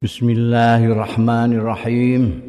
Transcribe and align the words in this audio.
Bismillahirrahmanirrahim. 0.00 2.40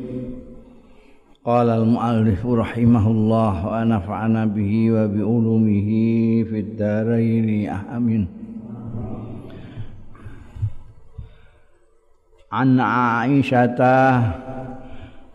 Qala 1.43 1.83
al-mu'allif 1.83 2.39
rahimahullah 2.47 3.67
wa 3.67 3.83
nafa'ana 3.83 4.47
bihi 4.47 4.87
wa 4.87 5.03
bi 5.11 5.19
ulumihi 5.19 6.47
fid 6.47 6.79
dharain 6.79 7.67
amin. 7.91 8.23
An 12.55 12.79
Aisyah 12.79 13.75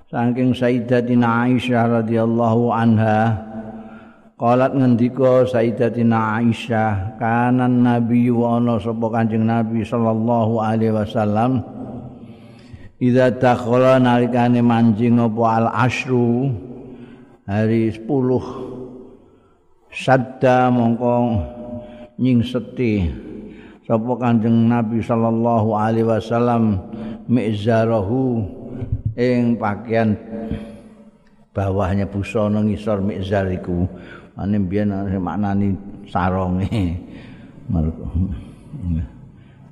saking 0.08 0.56
Sayyidatina 0.56 1.52
Aisyah 1.52 2.00
radhiyallahu 2.00 2.72
anha 2.72 3.44
qalat 4.40 4.72
ngendika 4.72 5.44
Sayyidatina 5.44 6.40
Aisyah 6.40 7.20
kanan 7.20 7.84
nabi 7.84 8.32
wa 8.32 8.56
ana 8.56 8.80
sapa 8.80 9.04
Kanjeng 9.12 9.44
Nabi 9.44 9.84
sallallahu 9.84 10.64
alaihi 10.64 10.96
wasallam 10.96 11.75
Iza 12.96 13.28
dakhala 13.28 14.00
nalikane 14.00 14.64
manjing 14.64 15.20
apa 15.20 15.44
al 15.60 15.68
asru? 15.68 16.48
Hari 17.44 17.92
10 17.92 18.08
sadda 19.92 20.72
mongko 20.72 21.14
nying 22.16 22.40
sapa 22.42 24.12
kanjeng 24.18 24.66
Nabi 24.66 24.98
sallallahu 25.04 25.76
alaihi 25.76 26.08
wasallam 26.08 26.80
mizarahu 27.30 28.42
ing 29.14 29.60
pakaian 29.60 30.16
bawahnya 31.54 32.08
busana 32.08 32.64
ngisor 32.64 33.04
mizar 33.04 33.46
iku. 33.52 33.84
Ane 34.40 34.56
biyen 34.60 34.90
maknani 35.20 35.76
saronge 36.08 36.96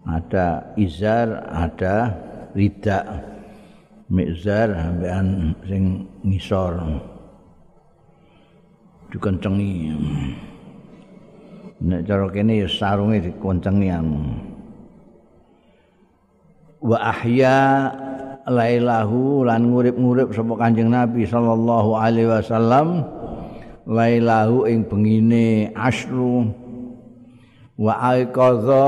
ada 0.04 0.76
izar 0.76 1.28
ada 1.48 2.12
ridak 2.54 3.04
mizar 4.08 4.70
ambekan 4.72 5.52
sing 5.66 6.06
ngisor. 6.22 6.78
Dikencengi. 9.10 9.94
Nek 11.84 12.00
cara 12.08 12.26
kene 12.30 12.64
ya 12.64 12.68
sarunge 12.70 13.20
dikencengi 13.20 13.90
wa 16.84 17.00
ahya 17.00 17.88
lailahu 18.44 19.48
lan 19.48 19.72
ngurip-ngurip 19.72 20.36
sapa 20.36 20.52
Kanjeng 20.60 20.92
Nabi 20.92 21.24
sallallahu 21.24 21.96
alaihi 21.96 22.28
wasallam 22.28 23.08
lailahu 23.88 24.68
ing 24.68 24.84
bengine 24.84 25.72
asru. 25.72 26.52
Wa 27.74 28.14
aiqadha 28.14 28.86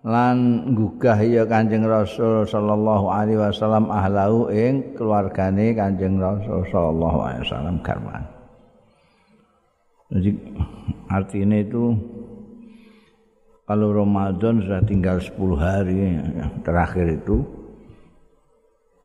lan 0.00 0.72
gugah 0.72 1.20
ya 1.20 1.44
Kanjeng 1.44 1.84
Rasul 1.84 2.48
sallallahu 2.48 3.12
alaihi 3.12 3.36
wasallam 3.36 3.92
ahlahu 3.92 4.48
ing 4.48 4.96
keluargane 4.96 5.76
Kanjeng 5.76 6.16
Rasul 6.16 6.64
sallallahu 6.72 7.18
alaihi 7.20 7.44
wasallam 7.44 7.76
garwan. 7.84 8.24
Jadi 10.10 10.30
artinya 11.12 11.58
itu 11.60 11.94
kalau 13.68 13.94
Ramadan 13.94 14.64
sudah 14.64 14.82
tinggal 14.82 15.22
10 15.22 15.36
hari 15.54 16.18
terakhir 16.64 17.20
itu 17.20 17.44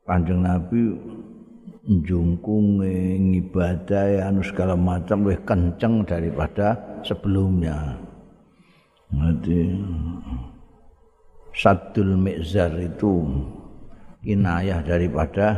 Kanjeng 0.08 0.42
Nabi 0.42 0.96
njungkung 1.86 2.82
ngibadah 2.82 4.04
ya 4.10 4.20
anu 4.26 4.42
segala 4.42 4.74
macam 4.74 5.22
lebih 5.22 5.46
kenceng 5.46 6.02
daripada 6.02 6.74
sebelumnya. 7.06 7.94
Jadi 9.14 9.70
Sadul 11.56 12.20
Mizar 12.20 12.68
itu 12.76 13.24
inayah 14.20 14.84
daripada 14.84 15.56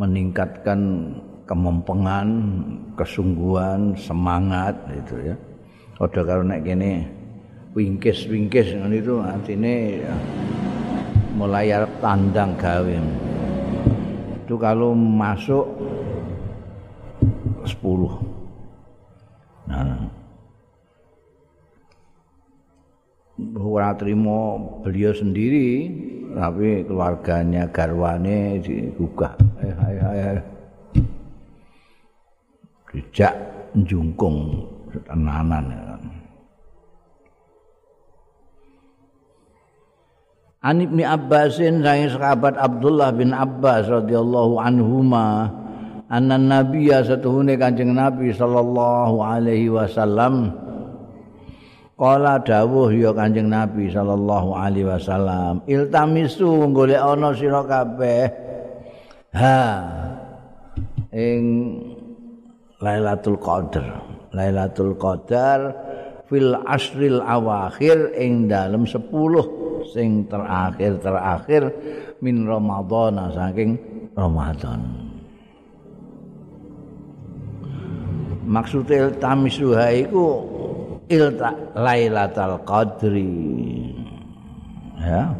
meningkatkan 0.00 1.12
kemempengan, 1.44 2.28
kesungguhan, 2.96 3.92
semangat 3.92 4.72
itu 4.96 5.32
ya. 5.32 5.36
Odo 6.00 6.20
karo 6.24 6.40
nek 6.44 6.64
kene 6.64 7.04
wingkis-wingkis 7.76 8.72
ngono 8.80 8.96
itu 8.96 9.14
artine 9.20 10.00
mulai 11.36 11.76
tandang 12.00 12.56
gawe. 12.56 12.96
Itu 14.48 14.56
kalau 14.56 14.96
masuk 14.96 15.68
10. 17.68 19.68
Nah, 19.68 20.08
ora 23.56 23.92
terima 23.96 24.56
beliau 24.80 25.12
sendiri 25.12 25.92
tapi 26.36 26.84
keluarganya 26.84 27.68
garwane 27.68 28.60
digugah. 28.60 29.36
Eh 29.60 29.72
hai 29.72 29.96
hai 30.00 30.20
dijak 32.96 33.34
njungkung 33.76 34.64
tenanan 35.04 35.68
An 40.66 40.82
Ibni 40.82 41.06
Abbasin 41.06 41.84
sang 41.84 42.10
sahabat 42.10 42.58
Abdullah 42.58 43.14
bin 43.14 43.30
Abbas 43.30 43.86
radhiyallahu 43.86 44.58
anhuma 44.58 45.46
anna 46.10 46.34
nabiyya 46.34 47.06
satuhune 47.06 47.54
Kanjeng 47.54 47.94
Nabi 47.94 48.34
sallallahu 48.34 49.22
alaihi 49.22 49.70
wasallam 49.70 50.50
Kala 51.96 52.36
dawuh 52.44 52.92
ya 52.92 53.08
Kanjeng 53.16 53.48
Nabi 53.48 53.88
sallallahu 53.88 54.52
alaihi 54.52 54.84
wasallam, 54.84 55.64
iltamisu 55.64 56.68
golek 56.76 57.00
ana 57.00 57.32
sira 57.32 57.64
kabeh. 57.64 58.28
Ha. 59.32 59.64
Ing 61.16 61.40
Lailatul 62.84 63.40
Qadar. 63.40 64.04
Lailatul 64.36 64.92
Qadar 65.00 65.72
fil 66.28 66.52
asril 66.68 67.24
awakhir 67.24 68.12
ing 68.20 68.52
dalem 68.52 68.84
10 68.84 69.00
sing 69.88 70.28
terakhir 70.28 71.00
terakhir 71.00 71.72
min 72.20 72.44
Ramadan 72.44 73.32
saking 73.32 73.80
Ramadan. 74.12 74.84
Maksudnya 78.44 79.08
iltamisuha 79.08 79.86
iku 80.06 80.44
ilta 81.06 81.50
lailatul 81.74 82.58
qadri. 82.66 83.34
Ya. 85.00 85.30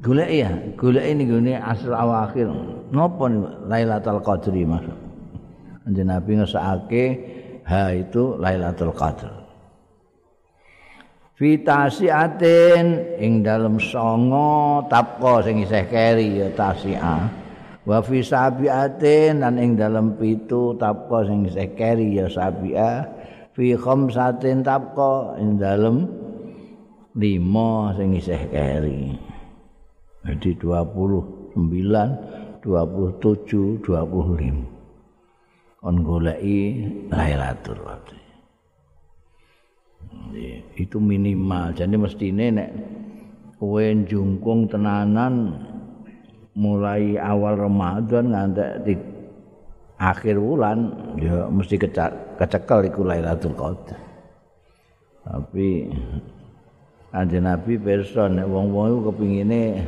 Golek 0.00 0.30
ya 0.30 0.50
golek 0.78 1.04
ini 1.04 1.24
gune 1.26 1.54
asal 1.58 1.92
awakhir. 1.92 2.48
Napa 2.94 3.24
nih 3.26 3.42
lailatul 3.66 4.20
qadri 4.22 4.62
mas? 4.64 4.86
Anjen 5.86 6.08
nabi 6.10 6.38
ngesake 6.38 7.04
ha 7.66 7.90
itu 7.92 8.38
lailatul 8.38 8.94
qadr. 8.94 9.30
Fitasiatin 11.36 13.20
ing 13.20 13.44
dalem 13.44 13.76
songo 13.76 14.88
tapko 14.88 15.44
sing 15.44 15.60
isih 15.60 15.84
keri 15.84 16.40
ya 16.40 16.48
tasia. 16.56 17.28
Wa 17.84 18.00
fi 18.00 18.24
sabiatin 18.24 19.44
lan 19.44 19.60
ing 19.60 19.76
dalem 19.76 20.16
pitu 20.16 20.74
tapko 20.80 21.28
sing 21.28 21.44
isih 21.44 21.76
keri 21.76 22.16
ya 22.16 22.26
sabia 22.32 23.04
fi 23.56 23.72
khamsatin 23.72 24.60
tabqa 24.60 25.40
ing 25.40 25.56
dalem 25.56 26.04
5 27.16 27.96
sing 27.96 28.12
isih 28.12 28.52
keri. 28.52 29.16
Jadi 30.28 30.60
29, 30.60 31.56
27, 32.60 33.80
25. 33.80 35.80
Kon 35.80 35.96
goleki 36.04 36.84
Lailatul 37.08 37.80
Qadar. 37.80 38.20
Itu 40.76 41.00
minimal. 41.00 41.72
Jadi 41.72 41.96
mestine 41.96 42.52
nek 42.52 42.76
kowe 43.56 43.80
jungkung 44.04 44.68
tenanan 44.68 45.56
mulai 46.52 47.16
awal 47.16 47.56
Ramadan 47.56 48.36
ngantek 48.36 49.15
akhir 49.96 50.36
bulan 50.36 50.92
ya 51.16 51.48
mesti 51.48 51.80
kecekel 52.36 52.92
iku 52.92 53.00
Lailatul 53.04 53.56
Qadar. 53.56 54.00
Tapi 55.26 55.90
Kanjeng 57.10 57.48
Nabi 57.48 57.80
pirsa 57.80 58.28
nek 58.28 58.44
wong-wong 58.44 58.86
iku 58.92 59.00
kepingine 59.10 59.80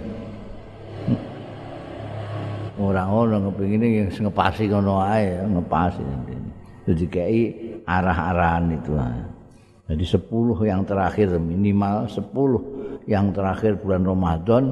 ora 2.89 3.05
ono 3.05 3.53
kepingine 3.53 3.87
yang 4.03 4.09
ngepasi 4.09 4.65
ngono 4.73 5.05
ae, 5.05 5.45
ngepasi. 5.45 6.03
Jadi 6.89 7.05
kayak 7.07 7.51
arah-arahan 7.85 8.81
itu. 8.81 8.97
Jadi 9.89 10.05
10 10.05 10.69
yang 10.69 10.85
terakhir 10.85 11.37
minimal 11.37 12.09
10 12.09 13.09
yang 13.09 13.33
terakhir 13.33 13.81
bulan 13.81 14.05
Ramadan 14.05 14.65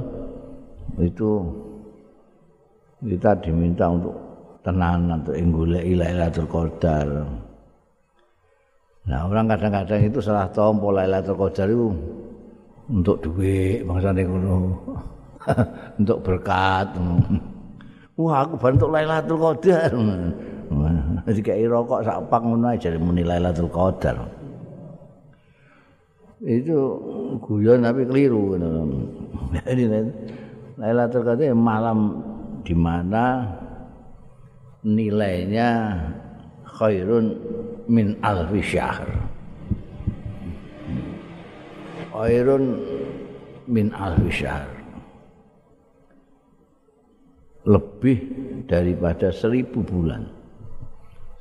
itu 1.00 1.44
kita 3.04 3.36
diminta 3.40 3.88
untuk 3.88 4.25
tenanan 4.66 5.22
untuk 5.22 5.38
golek 5.54 5.86
Lailatul 5.86 6.50
Qadar. 6.50 7.06
Nah, 9.06 9.22
orang 9.22 9.46
kadang-kadang 9.46 10.02
itu 10.02 10.18
salah 10.18 10.50
tompo 10.50 10.90
Lailatul 10.90 11.38
Qadar 11.38 11.70
itu 11.70 11.94
untuk 12.90 13.22
duit 13.22 13.86
bangsane 13.86 14.26
ngono. 14.26 14.74
untuk 16.02 16.18
berkat. 16.26 16.98
Wah, 18.18 18.42
aku 18.42 18.54
bantu 18.58 18.90
Lailatul 18.90 19.38
Qadar. 19.38 19.94
Jadi 21.30 21.40
kayak 21.46 21.70
rokok 21.70 22.02
sak 22.02 22.26
pak 22.26 22.42
ngono 22.42 22.66
aja 22.74 22.90
muni 22.98 23.22
Lailatul 23.22 23.70
Qadar. 23.70 24.18
Itu 26.42 26.78
guyon 27.40 27.86
tapi 27.86 28.04
keliru 28.04 28.58
Jadi 29.62 29.86
Lailatul 30.74 31.22
Qadar 31.22 31.54
malam 31.54 32.18
di 32.66 32.74
mana 32.74 33.46
nilainya 34.86 35.98
khairun 36.62 37.34
min 37.90 38.14
alfi 38.22 38.62
syahr. 38.62 39.10
Khairun 42.14 42.64
min 43.66 43.90
alfi 43.90 44.30
syahr. 44.30 44.70
Lebih 47.66 48.18
daripada 48.70 49.34
seribu 49.34 49.82
bulan. 49.82 50.22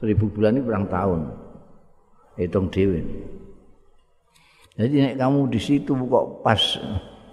Seribu 0.02 0.26
bulan 0.34 0.58
ini 0.58 0.66
kurang 0.66 0.90
tahun. 0.90 1.22
Hitung 2.42 2.74
dewi. 2.74 3.06
Jadi 4.76 4.96
nek 5.06 5.16
kamu 5.22 5.54
di 5.54 5.60
situ 5.62 5.94
kok 5.96 6.44
pas 6.44 6.60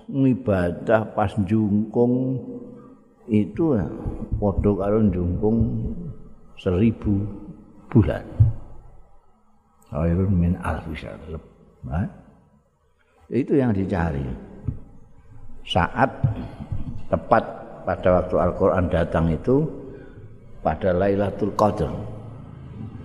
ngibadah, 0.06 1.11
pas 1.17 1.32
jungkung 1.49 2.38
itu 3.26 3.75
padha 4.38 4.70
karo 4.79 4.99
jungkung 5.11 5.58
seribu 6.57 7.23
bulan. 7.93 8.25
Khairun 9.93 10.33
min. 10.33 10.57
Itu 13.33 13.53
yang 13.57 13.73
dicari. 13.77 14.25
Saat 15.63 16.11
tepat 17.13 17.45
pada 17.85 18.09
waktu 18.21 18.37
Al-Qur'an 18.41 18.87
datang 18.89 19.31
itu 19.31 19.69
pada 20.65 20.95
Lailatul 20.97 21.53
Qadar. 21.59 21.93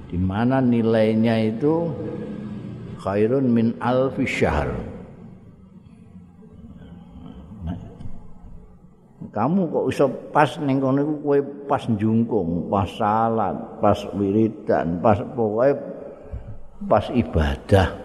Di 0.07 0.15
mana 0.15 0.63
nilainya 0.63 1.51
itu 1.51 1.91
khairun 3.03 3.51
min 3.51 3.75
alfi 3.83 4.23
syahr. 4.23 4.71
Kamu 9.17 9.73
kok 9.73 9.85
iso 9.89 10.05
pas 10.29 10.61
ning 10.61 10.77
kono 10.77 11.01
iku 11.01 11.15
kowe 11.25 11.39
pas 11.65 11.83
njungkung, 11.89 12.69
pas 12.69 12.85
salat, 12.85 13.57
pas 13.81 13.97
wiridan, 14.13 15.01
pas 15.01 15.17
pokoke 15.33 15.73
pas 16.85 17.05
ibadah. 17.09 17.97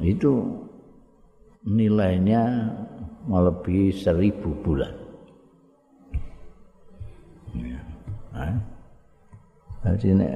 Itu 0.00 0.64
nilainya 1.68 2.72
melebihi 3.28 3.92
seribu 3.92 4.56
bulan. 4.64 4.94
Ya. 7.52 7.80
Jadi 9.84 10.16
ini 10.16 10.28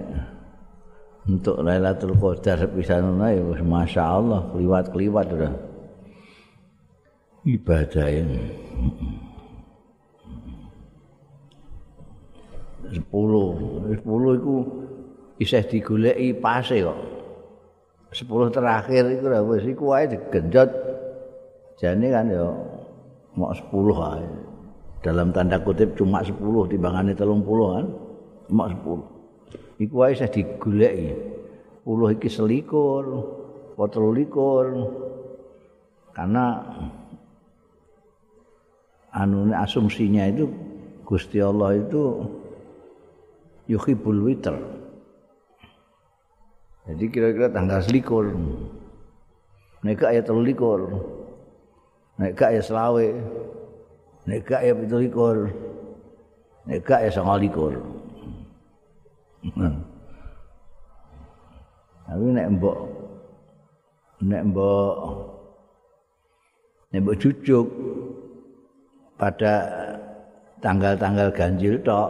untuk 1.24 1.64
Lailatul 1.64 2.20
Qadar 2.20 2.68
bisa 2.68 3.00
nuna 3.00 3.32
ya, 3.32 3.42
masya 3.64 4.04
Allah 4.04 4.44
keliwat 4.52 4.92
keliwat 4.92 5.26
udah 5.32 5.52
ibadah. 7.48 8.06
Ya. 8.12 8.28
10. 12.92 13.04
10 13.04 14.38
iku 14.40 14.56
isih 15.38 15.62
digoleki 15.70 16.34
pase 16.40 16.82
kok 16.82 16.98
sepuluh 18.10 18.48
terakhir 18.48 19.04
iku 19.12 19.26
lah 19.28 19.44
wes 19.44 19.64
iku 19.68 19.92
wae 19.92 20.08
digenjot 20.08 20.70
Jane 21.78 22.10
kan 22.10 22.26
ya 22.26 22.42
mok 23.38 23.54
10 23.54 23.70
aja 23.94 24.38
dalam 24.98 25.30
tanda 25.30 25.62
kutip 25.62 25.94
cuma 25.94 26.26
10 26.26 26.34
timbangane 26.74 27.14
30 27.14 27.46
kan 27.46 27.86
Mok 28.48 28.68
10. 29.78 29.84
iku 29.84 29.94
wae 29.94 30.16
isih 30.16 30.28
digoleki. 30.32 31.08
10 31.84 32.16
iki 32.20 32.28
selikur 32.28 33.04
potro 33.78 34.10
likur 34.10 34.66
karena 36.12 36.60
anu 39.14 39.48
asumsinya 39.54 40.26
itu 40.28 40.50
Gusti 41.06 41.40
Allah 41.40 41.78
itu 41.80 42.26
yuhibul 43.68 44.24
witr. 44.24 44.56
Jadi 46.88 47.04
kira-kira 47.12 47.52
tanggal 47.52 47.84
selikur. 47.84 48.32
Nek 49.84 50.00
ayat 50.02 50.24
telu 50.24 50.40
likur. 50.40 50.88
Nek 52.16 52.40
ayat 52.40 52.64
selawe. 52.64 53.12
Nek 54.24 54.48
ayat 54.48 54.74
pitu 54.80 54.96
likur. 55.04 55.52
Nek 56.64 56.88
ayat 56.88 57.12
sangal 57.12 57.38
likur. 57.44 57.76
Tapi 62.08 62.24
nek 62.32 62.48
mbok 62.56 62.78
nek 64.24 64.42
mbok 64.48 64.96
nek 66.88 67.00
mbok 67.04 67.20
cucuk 67.20 67.68
pada 69.20 69.54
tanggal-tanggal 70.64 71.28
ganjil 71.36 71.76
tok 71.84 72.08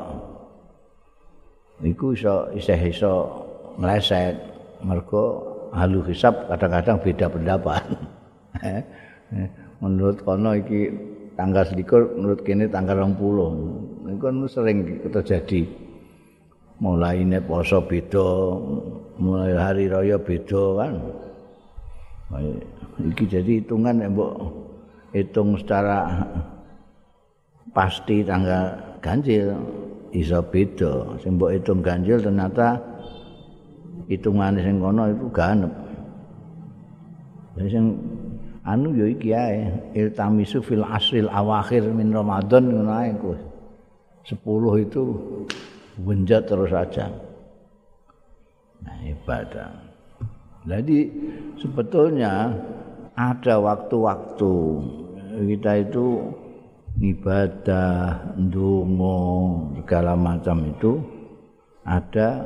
iku 1.82 2.14
iso 2.14 2.50
isih 2.54 2.80
iso 2.90 3.12
meleset 3.78 4.34
mergo 4.82 5.46
halu 5.70 6.02
hisab 6.08 6.48
kadang-kadang 6.50 6.98
beda 7.02 7.26
pendapat. 7.30 7.82
Menurut 9.82 10.18
kono 10.26 10.58
iki 10.58 10.90
tanggal 11.38 11.62
selikur 11.62 12.18
menurut 12.18 12.42
kini 12.42 12.66
tanggal 12.66 12.98
20 13.06 14.10
itu 14.10 14.18
kan 14.18 14.34
sering 14.50 14.78
terjadi. 15.06 15.62
Mulai 16.78 17.22
ini 17.22 17.38
poso 17.42 17.82
beda 17.82 18.26
mulai 19.18 19.54
hari 19.54 19.86
raya 19.86 20.18
beda 20.18 20.64
kan. 20.82 20.92
Iki 22.98 23.24
jadi 23.30 23.52
hitungan 23.62 24.02
ya 24.02 24.10
mbok 24.10 24.34
hitung 25.14 25.54
secara 25.54 26.26
pasti 27.70 28.26
tanggal 28.26 28.74
ganjil 28.98 29.54
iso 30.14 30.40
beda 30.40 31.20
sing 31.20 31.36
mbok 31.36 31.52
hitung 31.52 31.80
ganjil 31.84 32.18
ternyata 32.20 32.78
hitungan 34.08 34.56
sing 34.56 34.76
kono 34.80 35.04
itu 35.12 35.26
ganep 35.34 35.72
sing 37.68 37.84
anu 38.64 38.92
yo 38.94 39.06
iki 39.08 39.34
ae 39.34 39.68
iltamisu 39.96 40.64
fil 40.64 40.84
asril 40.84 41.28
awakhir 41.28 41.84
min 41.92 42.12
ramadan 42.12 42.68
ngono 42.68 42.92
ae 42.92 43.10
10 44.28 44.84
itu 44.84 45.02
benjat 46.04 46.44
terus 46.44 46.68
saja. 46.68 47.08
Nah, 48.84 48.98
ibadah. 49.08 49.72
Jadi 50.68 51.08
sebetulnya 51.56 52.52
ada 53.16 53.54
waktu-waktu 53.56 54.52
kita 55.56 55.72
itu 55.88 56.28
ibadah, 56.98 58.34
ndonga, 58.34 59.18
segala 59.82 60.12
macam 60.18 60.66
itu 60.66 60.92
ada 61.86 62.42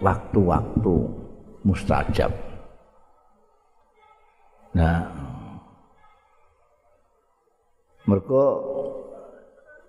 waktu-waktu 0.00 0.94
mustajab. 1.64 2.32
Nah, 4.72 5.04
mereka 8.08 8.44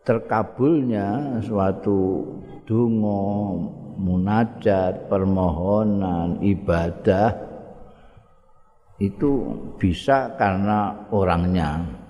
terkabulnya 0.02 1.38
suatu 1.46 2.26
donga 2.66 3.22
munajat 4.02 5.06
permohonan 5.06 6.42
ibadah 6.42 7.30
itu 8.98 9.32
bisa 9.78 10.34
karena 10.38 11.06
orangnya 11.14 12.01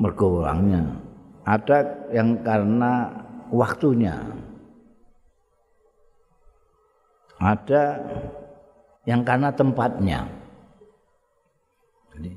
mergo 0.00 0.42
orangnya. 0.42 0.82
Ada 1.44 2.08
yang 2.14 2.40
karena 2.46 3.10
waktunya. 3.50 4.16
Ada 7.40 7.98
yang 9.08 9.24
karena 9.24 9.48
tempatnya. 9.50 10.28
Jadi 12.12 12.36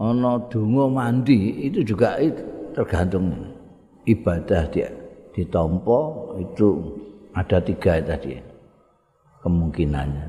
ana 0.00 0.40
donga 0.48 0.84
mandi 0.88 1.68
itu 1.68 1.84
juga 1.84 2.16
tergantung 2.72 3.52
ibadah 4.08 4.64
dia. 4.72 4.88
Ditompo 5.32 6.32
itu 6.40 6.98
ada 7.36 7.60
tiga 7.60 8.00
tadi 8.00 8.40
kemungkinannya. 9.44 10.28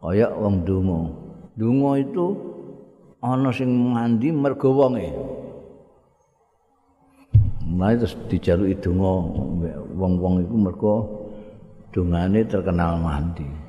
Kaya 0.00 0.28
wong 0.32 0.64
donga 0.64 1.00
donga 1.60 1.92
itu 2.00 2.26
ana 3.22 3.50
sing 3.50 3.70
mandi 3.70 4.30
mergo 4.30 4.70
wonge 4.70 5.10
mulai 7.68 7.98
terus 7.98 8.16
dijaluki 8.30 8.78
donga 8.80 9.12
wong-wong 9.98 10.46
iku 10.46 10.56
mergo 10.56 10.94
dongane 11.92 12.46
terkenal 12.46 12.96
mandi 13.00 13.68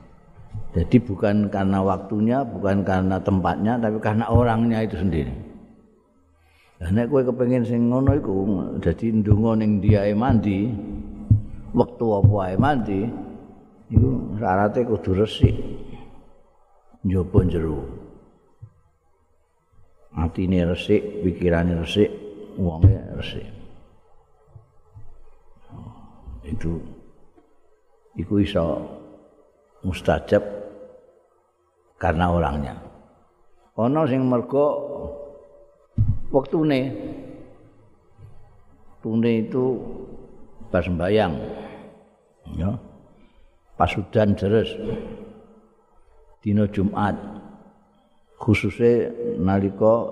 Jadi 0.69 1.01
bukan 1.01 1.49
karena 1.49 1.81
waktunya, 1.81 2.45
bukan 2.45 2.85
karena 2.85 3.17
tempatnya, 3.17 3.81
tapi 3.81 3.97
karena 3.97 4.29
orangnya 4.29 4.85
itu 4.85 5.01
sendiri. 5.01 5.33
Lah 6.77 6.93
nek 6.93 7.09
kowe 7.09 7.25
kepengin 7.25 7.65
sing 7.65 7.89
ngono 7.89 8.13
iku 8.13 8.33
dadi 8.77 9.09
ndonga 9.09 9.65
ning 9.65 9.81
diae 9.81 10.13
mandi, 10.13 10.69
wektu 11.73 12.05
apa 12.21 12.35
ae 12.45 12.55
mandi, 12.55 13.01
iku 13.89 14.37
syaratnya 14.37 14.85
kudu 14.85 15.11
resik. 15.17 15.57
Njopo 17.01 17.41
jero. 17.49 17.98
Atine 20.17 20.65
resik, 20.65 21.21
pikirane 21.21 21.77
resik, 21.77 22.09
wonge 22.57 22.97
resik. 23.13 23.45
Itu 26.45 26.81
iku 28.17 28.41
iso 28.41 28.65
mustajab 29.85 30.41
karena 32.01 32.33
orangnya. 32.33 32.75
Ono 33.77 34.03
sing 34.09 34.25
mergo 34.25 34.65
wektune 36.33 36.81
tune 38.99 39.31
itu 39.47 39.79
pas 40.69 40.83
sembayang 40.83 41.33
ya 42.59 42.75
pas 43.79 43.91
udan 43.95 44.35
deres 44.35 44.69
dina 46.43 46.67
Jumat 46.69 47.15
khususnya 48.39 49.11
nalika 49.37 50.07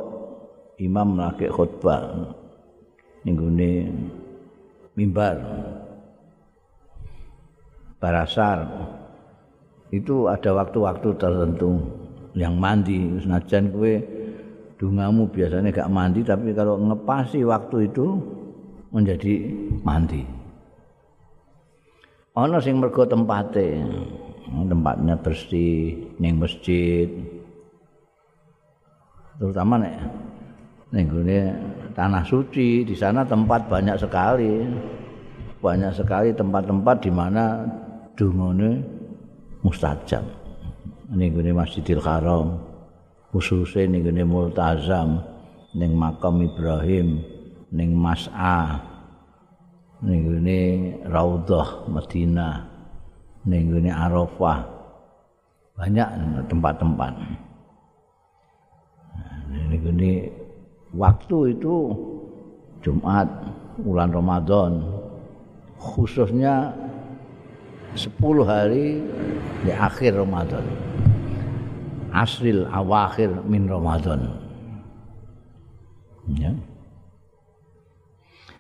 imam 0.78 1.16
lagi 1.16 1.48
khutbah 1.48 2.36
ninggune 3.24 3.88
mimbar. 4.96 5.38
Barasar. 7.98 8.68
Itu 9.92 10.28
ada 10.28 10.52
waktu-waktu 10.52 11.16
tertentu 11.16 11.80
yang 12.36 12.60
mandi. 12.60 13.20
Senajan 13.24 13.72
kue 13.72 14.04
dungamu 14.78 15.32
biasanya 15.32 15.74
gak 15.74 15.90
mandi 15.90 16.22
tapi 16.22 16.54
kalau 16.54 16.78
ngepasi 16.78 17.42
waktu 17.48 17.90
itu 17.90 18.20
menjadi 18.94 19.34
mandi. 19.82 20.22
Ana 22.38 22.62
sing 22.62 22.78
mergo 22.78 23.02
tempate 23.02 23.82
tempatnya 24.46 25.18
bersih 25.18 26.14
ning 26.22 26.38
masjid 26.38 27.10
terutama 29.38 29.78
nek 29.82 29.96
ning 30.94 31.08
tanah 31.94 32.24
suci 32.24 32.86
di 32.86 32.96
sana 32.98 33.26
tempat 33.26 33.66
banyak 33.70 33.98
sekali. 33.98 34.54
Banyak 35.58 35.90
sekali 35.90 36.30
tempat-tempat 36.38 37.02
di 37.02 37.10
mana 37.10 37.66
dungane 38.14 38.78
mustajab. 39.66 40.22
Ning 41.18 41.34
Masjidil 41.34 42.04
Haram 42.04 42.62
khususnya 43.34 43.90
ning 43.90 44.06
multazam 44.30 45.24
ning 45.74 45.98
makam 45.98 46.46
Ibrahim 46.46 47.26
ning 47.74 47.98
Mas'a 47.98 48.78
ning 50.06 50.30
Raudhah 51.10 51.90
Madinah 51.90 52.56
ning 53.50 53.90
Arafah. 53.90 54.62
Banyak 55.78 56.10
tempat-tempat 56.50 57.14
gone 59.82 60.14
waktu 60.96 61.38
itu 61.54 61.76
Jumat 62.82 63.28
bulan 63.82 64.10
Ramadan 64.14 64.82
khususnya 65.78 66.74
10 67.94 68.18
hari 68.46 69.02
di 69.66 69.72
akhir 69.74 70.18
Ramadan 70.18 70.66
asril 72.18 72.66
awakhir 72.70 73.46
min 73.46 73.70
Ramadan. 73.70 74.34
Ya. 76.34 76.52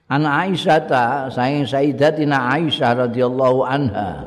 An 0.08 0.24
Aisyah 0.24 0.80
ta 0.88 1.28
saing 1.28 1.68
Sayyidatina 1.68 2.56
Aisyah 2.56 3.10
radhiyallahu 3.10 3.60
anha. 3.68 4.24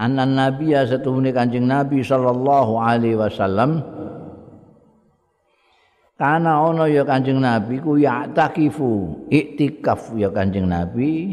Anna 0.00 0.24
Nabi 0.24 0.72
satuhune 0.72 1.32
Kanjeng 1.32 1.68
Nabi 1.68 2.00
sallallahu 2.00 2.76
alaihi 2.76 3.20
wasallam 3.20 3.84
Kana 6.20 6.60
ono 6.68 6.84
ya 6.84 7.00
Kanjeng 7.08 7.40
Nabi 7.40 7.80
ku 7.80 7.96
ya 7.96 8.28
takifu 8.28 9.24
iktikaf 9.32 10.12
ya 10.20 10.28
Kanjeng 10.28 10.68
Nabi. 10.68 11.32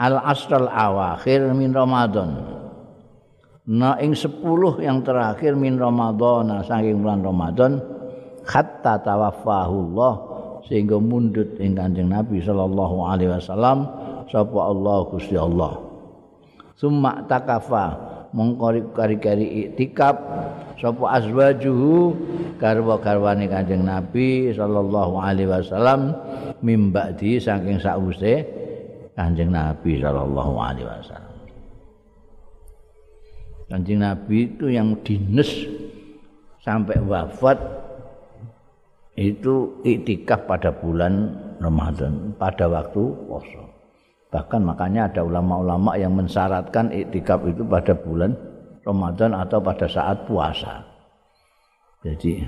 Al 0.00 0.16
asral 0.24 0.72
awakhir 0.72 1.52
min 1.52 1.76
Ramadan. 1.76 2.62
na 3.62 3.94
ing 4.02 4.10
10 4.10 4.42
yang 4.82 5.06
terakhir 5.06 5.54
min 5.54 5.78
Ramadan 5.78 6.50
saking 6.66 6.98
bulan 6.98 7.22
Ramadan 7.22 7.78
hatta 8.42 8.98
tawaffahullah 8.98 10.14
sehingga 10.66 10.98
mundut 10.98 11.58
ing 11.62 11.78
Kanjeng 11.78 12.10
Nabi 12.10 12.42
sallallahu 12.42 13.06
alaihi 13.06 13.30
wasallam 13.30 13.86
sapa 14.26 14.58
Allah 14.58 14.98
Gusti 15.06 15.38
Allah. 15.38 15.78
Summa 16.74 17.22
takafa 17.30 17.94
mengkori 18.32 18.80
kari-kari 18.96 19.68
iktikaf 19.68 20.16
sapa 20.80 21.20
azwajuhu 21.20 22.16
garwa-garwane 22.56 23.46
Kanjeng 23.46 23.84
Nabi 23.84 24.50
sallallahu 24.56 25.20
alaihi 25.20 25.52
wasallam 25.52 26.16
mimbadi 26.64 27.36
saking 27.36 27.78
sause 27.78 28.44
Kanjeng 29.12 29.52
Nabi 29.52 30.00
sallallahu 30.00 30.54
alaihi 30.56 30.88
wasallam 30.88 31.36
Kanjeng 33.68 34.00
Nabi 34.00 34.52
itu 34.52 34.68
yang 34.68 34.96
dinas 35.04 35.48
sampai 36.64 36.96
wafat 37.04 37.56
itu 39.16 39.76
iktikaf 39.84 40.48
pada 40.48 40.72
bulan 40.72 41.36
Ramadan 41.60 42.32
pada 42.40 42.64
waktu 42.64 43.02
puasa. 43.28 43.62
Bahkan 44.32 44.64
makanya 44.64 45.12
ada 45.12 45.20
ulama-ulama 45.28 45.92
yang 46.00 46.16
mensyaratkan 46.16 46.88
iktikaf 46.88 47.44
itu 47.44 47.60
pada 47.68 47.92
bulan 47.92 48.32
Ramadan 48.80 49.36
atau 49.36 49.60
pada 49.60 49.84
saat 49.84 50.24
puasa. 50.24 50.80
Jadi 52.00 52.40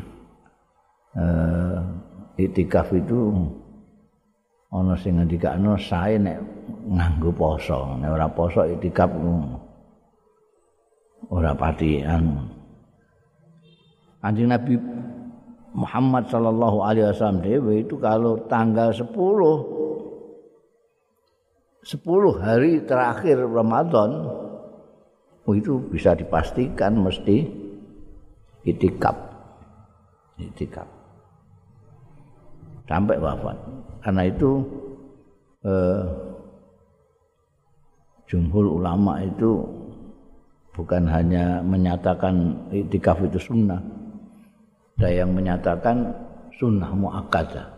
eh, 1.13 1.79
iktikaf 2.41 2.89
itu 2.97 3.37
ana 4.73 4.97
sing 4.97 5.21
ngendikane 5.21 5.77
sae 5.77 6.17
nek 6.17 6.41
nganggo 6.89 7.31
poso, 7.37 8.01
nek 8.01 8.11
ora 8.17 8.27
poso 8.33 8.65
iktikaf 8.65 9.13
ora 11.29 11.53
pati 11.53 12.01
anu. 12.01 12.49
Kanjeng 14.25 14.49
Nabi 14.49 14.81
Muhammad 15.77 16.33
sallallahu 16.33 16.81
alaihi 16.81 17.13
wasallam 17.13 17.45
dewe 17.45 17.85
itu 17.85 18.01
kalau 18.01 18.41
tanggal 18.49 18.89
10 18.89 19.05
10 21.85 22.41
hari 22.41 22.81
terakhir 22.89 23.45
Ramadan 23.45 24.25
oh 25.45 25.53
itu 25.53 25.77
bisa 25.93 26.17
dipastikan 26.17 26.97
mesti 26.97 27.45
itikaf. 28.65 29.13
Itikaf. 30.41 30.89
Sampai 32.89 33.21
wafat. 33.21 33.57
Karena 34.01 34.23
itu 34.25 34.65
eh, 35.69 36.05
jumhur 38.33 38.81
ulama 38.81 39.21
itu 39.21 39.61
bukan 40.73 41.05
hanya 41.05 41.61
menyatakan 41.61 42.65
itikaf 42.73 43.21
itu 43.29 43.37
sunnah. 43.37 43.81
Ada 44.97 45.21
yang 45.21 45.37
menyatakan 45.37 46.17
sunnah 46.57 46.89
muakkadah 46.97 47.74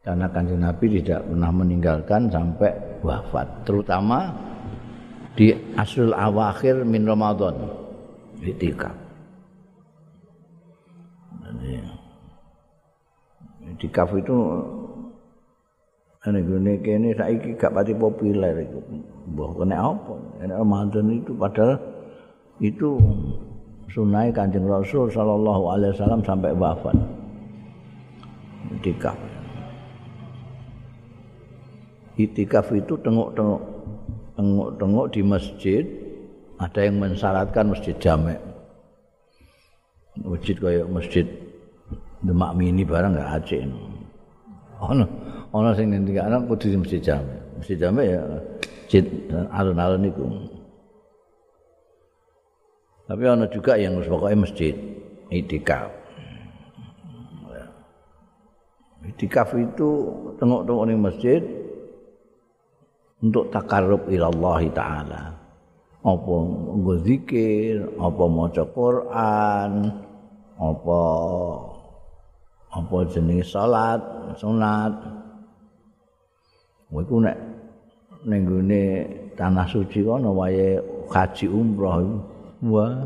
karena 0.00 0.26
kanjeng 0.32 0.60
Nabi 0.64 0.86
tidak 1.00 1.20
pernah 1.28 1.52
meninggalkan 1.52 2.32
sampai 2.32 2.72
wafat 3.04 3.46
terutama 3.68 4.32
di 5.36 5.52
asrul 5.76 6.16
awakhir 6.16 6.82
min 6.88 7.04
Ramadan 7.04 7.54
itikaf 8.40 8.96
itikaf 13.76 14.10
itu 14.16 14.36
Ini 16.20 16.36
gini 16.44 16.72
kini 16.84 17.08
saiki 17.16 17.56
gak 17.56 17.72
pati 17.72 17.96
populer 17.96 18.52
itu. 18.60 18.76
Kena 19.32 19.88
apa? 19.88 20.12
Ini 20.44 20.52
Ramadan 20.52 21.16
itu 21.16 21.32
padahal 21.32 21.80
itu 22.60 23.00
sunai 23.88 24.28
kanjeng 24.28 24.68
Rasul 24.68 25.08
Sallallahu 25.08 25.72
Alaihi 25.72 25.96
Wasallam 25.96 26.20
sampai 26.20 26.52
wafat. 26.52 26.92
Itikaf. 28.76 29.16
Itikaf 32.20 32.68
itu 32.76 33.00
tengok-tengok 33.00 33.62
tengok-tengok 34.36 35.06
di 35.08 35.20
masjid 35.24 35.84
ada 36.60 36.80
yang 36.84 37.00
mensyaratkan 37.00 37.72
masjid 37.72 37.96
jamek. 37.96 38.36
Masjid 40.20 40.56
kayak 40.60 40.88
masjid 40.92 41.26
Demak 42.20 42.52
Mini 42.52 42.84
barang 42.84 43.16
nggak 43.16 43.30
Aceh. 43.40 43.64
Oh 44.80 44.92
no. 44.92 45.08
ana 45.56 45.72
sing 45.72 45.88
ngendikane 45.88 46.36
kudu 46.44 46.76
mesti 46.76 47.00
jam. 47.00 47.24
Mesti 47.56 47.74
jam 47.80 47.96
ya 47.96 48.20
masjid 48.84 49.04
alun-alun 49.48 50.04
iku. 50.04 50.24
Tapi 53.08 53.22
ana 53.24 53.48
juga 53.48 53.80
yang 53.80 53.96
pokoknya 54.04 54.36
masjid 54.36 54.74
itikaf. 55.32 55.90
Itikaf 59.00 59.56
itu 59.56 59.88
tengok-tengok 60.36 60.84
di 60.84 60.96
masjid 61.00 61.40
untuk 63.20 63.52
takarrub 63.52 64.08
ilallah 64.08 64.60
taala. 64.72 65.22
Apa 66.00 66.34
nggo 66.80 66.94
zikir, 67.04 67.84
apa 68.00 68.24
maca 68.24 68.64
Quran, 68.72 69.72
apa 70.56 71.00
apa 72.72 72.96
jenis 73.12 73.52
salat, 73.52 74.00
sunat. 74.40 74.92
Kuwi 76.88 77.04
ku 77.04 77.20
nek 77.20 77.36
ning 78.24 78.48
tanah 79.36 79.68
suci 79.68 80.00
kono 80.02 80.32
wae 80.32 80.80
haji 81.12 81.46
umroh 81.52 82.00
wah. 82.64 82.96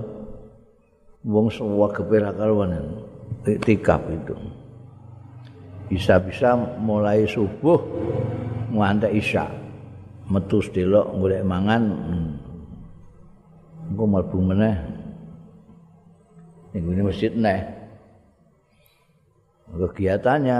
Wong 1.24 1.48
semua 1.48 1.88
kepira 1.88 2.36
karuan 2.36 3.00
itikaf 3.48 4.04
itu. 4.12 4.36
Bisa-bisa 5.88 6.52
mulai 6.78 7.24
subuh 7.24 7.80
ngantek 8.68 9.12
isya 9.16 9.63
metu 10.30 10.58
delok 10.72 11.06
golek 11.20 11.42
mangan 11.44 11.82
engko 13.92 14.04
mlebu 14.08 14.38
meneh 14.40 14.76
ning 16.72 17.04
masjid 17.04 17.32
neh 17.36 17.60
kegiatannya 19.68 20.58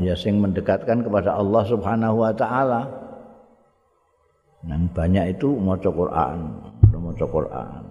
ya 0.00 0.14
sing 0.16 0.40
mendekatkan 0.40 1.04
kepada 1.04 1.36
Allah 1.36 1.62
Subhanahu 1.68 2.24
wa 2.24 2.32
taala 2.34 3.04
Yang 4.64 4.84
banyak 4.96 5.24
itu 5.36 5.48
maca 5.60 5.90
Quran, 5.92 6.38
maca 6.96 7.26
Quran. 7.28 7.82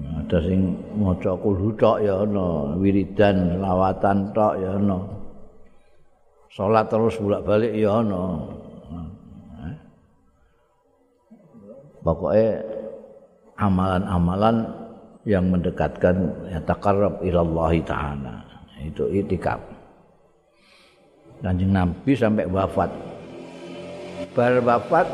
Ada 0.00 0.38
sing 0.44 0.60
maca 0.96 1.32
kulhu 1.40 1.72
tok 1.76 2.04
ya 2.04 2.24
ana, 2.24 2.76
wiridan, 2.76 3.60
lawatan 3.64 4.28
tok 4.36 4.60
ya 4.60 4.76
ana. 4.76 5.19
Salat 6.50 6.90
terus 6.90 7.14
bolak-balik 7.22 7.70
ya 7.78 8.02
ana. 8.02 8.42
Pokoknya 12.00 12.64
amalan-amalan 13.60 14.56
yang 15.28 15.46
mendekatkan 15.52 16.16
ya 16.50 16.58
takarrab 16.66 17.22
ilallah 17.22 17.70
ta'ala. 17.86 18.34
Itu 18.82 19.06
itikaf. 19.12 19.60
Kanjeng 21.40 21.72
Nabi 21.72 22.12
sampai 22.16 22.48
wafat 22.48 22.90
bar 24.36 24.60
wafat 24.60 25.08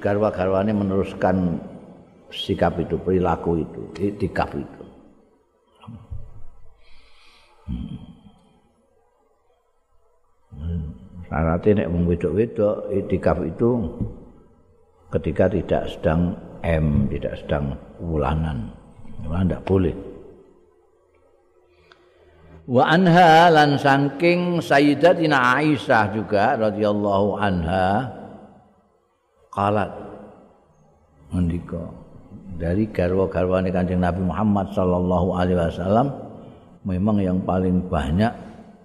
garwa-garwane 0.00 0.72
meneruskan 0.72 1.60
sikap 2.32 2.80
itu, 2.80 2.96
perilaku 2.96 3.64
itu, 3.64 3.82
itikaf 4.00 4.50
itu. 4.56 4.84
Hmm. 7.68 8.09
Syaratnya 11.30 11.86
nek 11.86 11.88
wong 11.94 12.04
wedok-wedok 12.10 12.90
itikaf 12.90 13.38
itu 13.46 13.70
ketika 15.14 15.46
tidak 15.46 15.86
sedang 15.86 16.34
M, 16.66 17.06
tidak 17.06 17.38
sedang 17.38 17.78
wulanan. 18.02 18.74
Tidak 19.20 19.62
boleh. 19.62 19.94
Wa 22.70 22.86
anha 22.86 23.50
lan 23.50 23.78
saking 23.78 24.62
Sayyidatina 24.62 25.58
Aisyah 25.58 26.04
juga 26.14 26.54
radhiyallahu 26.54 27.38
anha 27.38 28.10
qalat 29.50 29.90
ngendika 31.34 31.82
dari 32.58 32.86
garwa-garwane 32.90 33.74
Kanjeng 33.74 34.02
Nabi 34.02 34.22
Muhammad 34.22 34.70
sallallahu 34.70 35.28
alaihi 35.34 35.58
wasallam 35.58 36.14
memang 36.86 37.18
yang 37.18 37.38
paling 37.42 37.82
banyak 37.90 38.30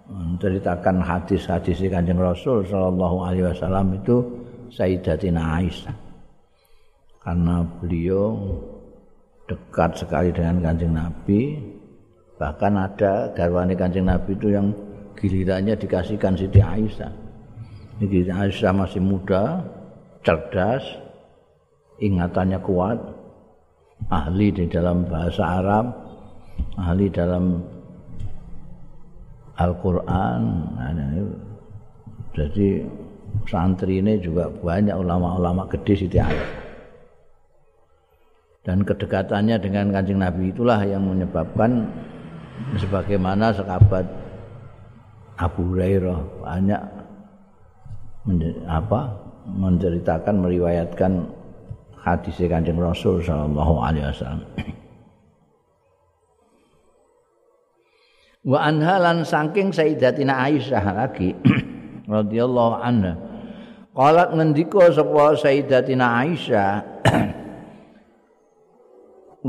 menceritakan 0.10 1.02
hadis-hadis 1.02 1.82
Kanjeng 1.89 2.22
Rasul 2.22 2.65
sallallahu 2.65 3.26
alaihi 3.26 3.50
wasallam 3.50 3.98
itu 3.98 4.22
Sayyidatina 4.70 5.62
Aisyah 5.62 5.96
karena 7.26 7.65
beliau 7.82 8.38
dekat 9.50 9.98
sekali 9.98 10.30
dengan 10.30 10.62
Kanjeng 10.62 10.94
Nabi 10.94 11.58
Bahkan 12.36 12.74
ada 12.76 13.32
garwane 13.32 13.80
Kanjeng 13.80 14.12
Nabi 14.12 14.36
itu 14.36 14.52
yang 14.52 14.76
gilirannya 15.15 15.76
dikasihkan 15.80 16.36
Siti 16.36 16.60
Aisyah. 16.60 17.12
Siti 18.04 18.28
Aisyah 18.28 18.72
masih 18.76 19.00
muda, 19.00 19.63
cerdas, 20.20 20.84
ingatannya 22.04 22.60
kuat, 22.60 23.00
ahli 24.12 24.52
di 24.52 24.68
dalam 24.68 25.08
bahasa 25.08 25.63
Arab, 25.63 25.86
ahli 26.76 27.08
dalam 27.08 27.63
Al-Quran. 29.56 30.41
Nah, 30.76 30.91
jadi 32.36 32.84
santri 33.48 34.04
ini 34.04 34.20
juga 34.20 34.52
banyak 34.52 34.96
ulama-ulama 34.96 35.68
gede 35.72 35.94
Siti 36.06 36.20
Aisyah. 36.20 36.63
Dan 38.65 38.82
kedekatannya 38.82 39.62
dengan 39.62 39.94
kancing 39.94 40.20
Nabi 40.20 40.50
itulah 40.50 40.82
yang 40.82 41.06
menyebabkan 41.06 41.86
sebagaimana 42.82 43.54
sahabat 43.54 44.10
Abu 45.38 45.76
Hurairah 45.76 46.20
banyak 46.41 46.82
apa 48.65 49.02
menceritakan 49.46 50.41
meriwayatkan 50.41 51.30
hadis 52.02 52.41
Kanjeng 52.41 52.82
Rasul 52.82 53.22
sallallahu 53.22 53.86
alaihi 53.86 54.10
wasallam. 54.10 54.50
Wa 58.46 58.62
anha 58.62 59.02
lan 59.02 59.26
saking 59.26 59.74
Sayyidatina 59.74 60.38
Aisyah 60.46 60.86
lagi 60.94 61.34
radhiyallahu 62.06 62.78
anha. 62.78 63.18
Qalat 63.98 64.38
ngendika 64.38 64.94
sapa 64.94 65.34
Sayyidatina 65.34 66.06
Aisyah 66.22 66.72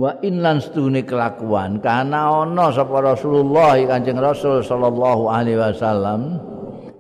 wa 0.01 0.13
inlan 0.21 0.61
stune 0.61 1.05
kelakuan 1.05 1.81
karena 1.81 2.29
ana 2.29 2.69
sapa 2.69 3.01
Rasulullah 3.01 3.81
Kanjeng 3.81 4.21
Rasul 4.21 4.61
sallallahu 4.61 5.33
alaihi 5.33 5.57
wasallam 5.57 6.37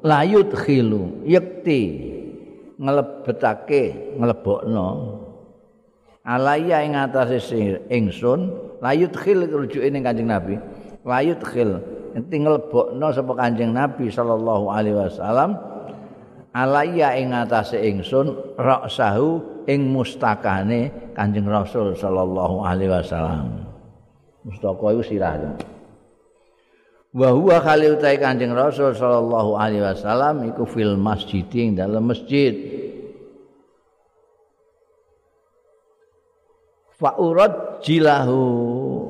layut 0.00 0.48
khilu 0.56 1.24
yakti 1.28 2.12
nglebetake 2.80 4.16
nglebokno 4.16 4.88
alaya 6.24 6.80
ing 6.88 6.96
atase 6.96 7.36
ingsun 7.92 8.52
layut 8.80 9.12
khil 9.12 9.44
rujuke 9.44 9.88
ning 9.92 10.00
Kanjeng 10.00 10.32
Nabi 10.32 10.56
layut 11.06 11.40
khil 11.46 11.78
enti 12.18 12.36
nglebokno 12.42 13.14
sapa 13.14 13.32
Kanjeng 13.38 13.70
Nabi 13.70 14.10
sallallahu 14.10 14.66
alaihi 14.66 14.98
wasallam 14.98 15.54
alaya 16.56 17.14
ing 17.14 17.30
atase 17.36 17.78
ingsun 17.78 18.58
raksahu 18.58 19.62
ing 19.68 19.92
mustakane 19.92 21.12
Kanjeng 21.12 21.48
Rasul 21.48 21.96
sallallahu 21.96 22.64
alaihi 22.64 22.92
wasallam. 22.92 23.64
Mustaka 24.44 24.86
iku 24.94 25.02
sirah. 25.04 25.56
Wa 27.16 27.28
huwa 27.32 27.56
khalil 27.60 27.96
ta 27.96 28.12
Kanjeng 28.16 28.52
Rasul 28.52 28.92
sallallahu 28.92 29.56
alaihi 29.56 29.84
wasallam 29.84 30.44
iku 30.48 30.64
fil 30.64 30.96
masjid 30.96 31.44
ing 31.56 31.76
dalam 31.76 32.08
masjid. 32.08 32.52
Fa 36.96 37.12
urad 37.20 37.84
jilahu 37.84 38.40